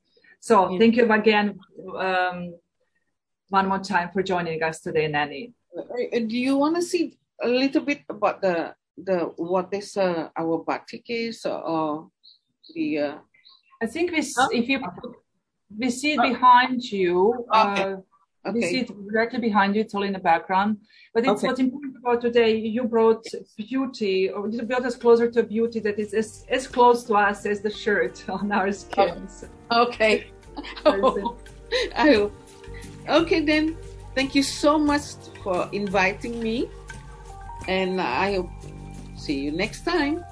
[0.47, 0.79] So Yeah.
[0.79, 1.59] thank you again,
[2.07, 2.55] um,
[3.49, 5.53] one more time for joining us today, Nani.
[6.31, 8.73] Do you want to see a little bit about the
[9.07, 9.17] the
[9.53, 12.09] what is uh, our batik is or
[12.73, 13.17] the uh,
[13.83, 14.19] I think we,
[14.59, 14.79] if you,
[15.81, 17.15] we see it behind you.
[17.53, 17.83] Okay.
[17.83, 19.81] Uh, We see it directly behind you.
[19.85, 20.71] It's all in the background.
[21.13, 21.47] But it's Okay.
[21.47, 22.51] what's important about today.
[22.77, 23.25] You brought
[23.57, 27.45] beauty, or you brought us closer to beauty that is as, as close to us
[27.45, 29.33] as the shirt on our skins.
[29.83, 30.13] okay
[30.85, 32.33] I hope.
[33.09, 33.77] okay then
[34.15, 36.69] thank you so much for inviting me
[37.67, 38.49] and I hope
[39.15, 40.23] see you next time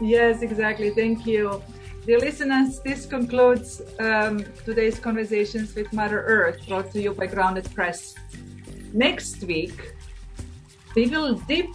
[0.00, 0.90] Yes, exactly.
[0.90, 1.62] Thank you.
[2.06, 7.68] Dear listeners, this concludes um, today's conversations with Mother Earth, brought to you by Grounded
[7.74, 8.14] Press.
[8.94, 9.92] Next week,
[10.96, 11.68] we will dip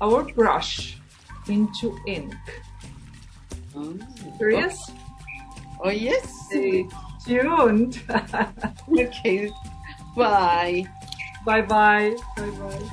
[0.00, 0.98] our brush
[1.46, 2.34] into ink.
[3.76, 3.98] oh,
[4.38, 4.90] Curious?
[5.84, 6.48] oh yes
[7.28, 8.00] tuned.
[8.98, 9.50] okay
[10.16, 10.84] bye
[11.44, 12.16] bye bye.
[12.36, 12.90] Bye bye.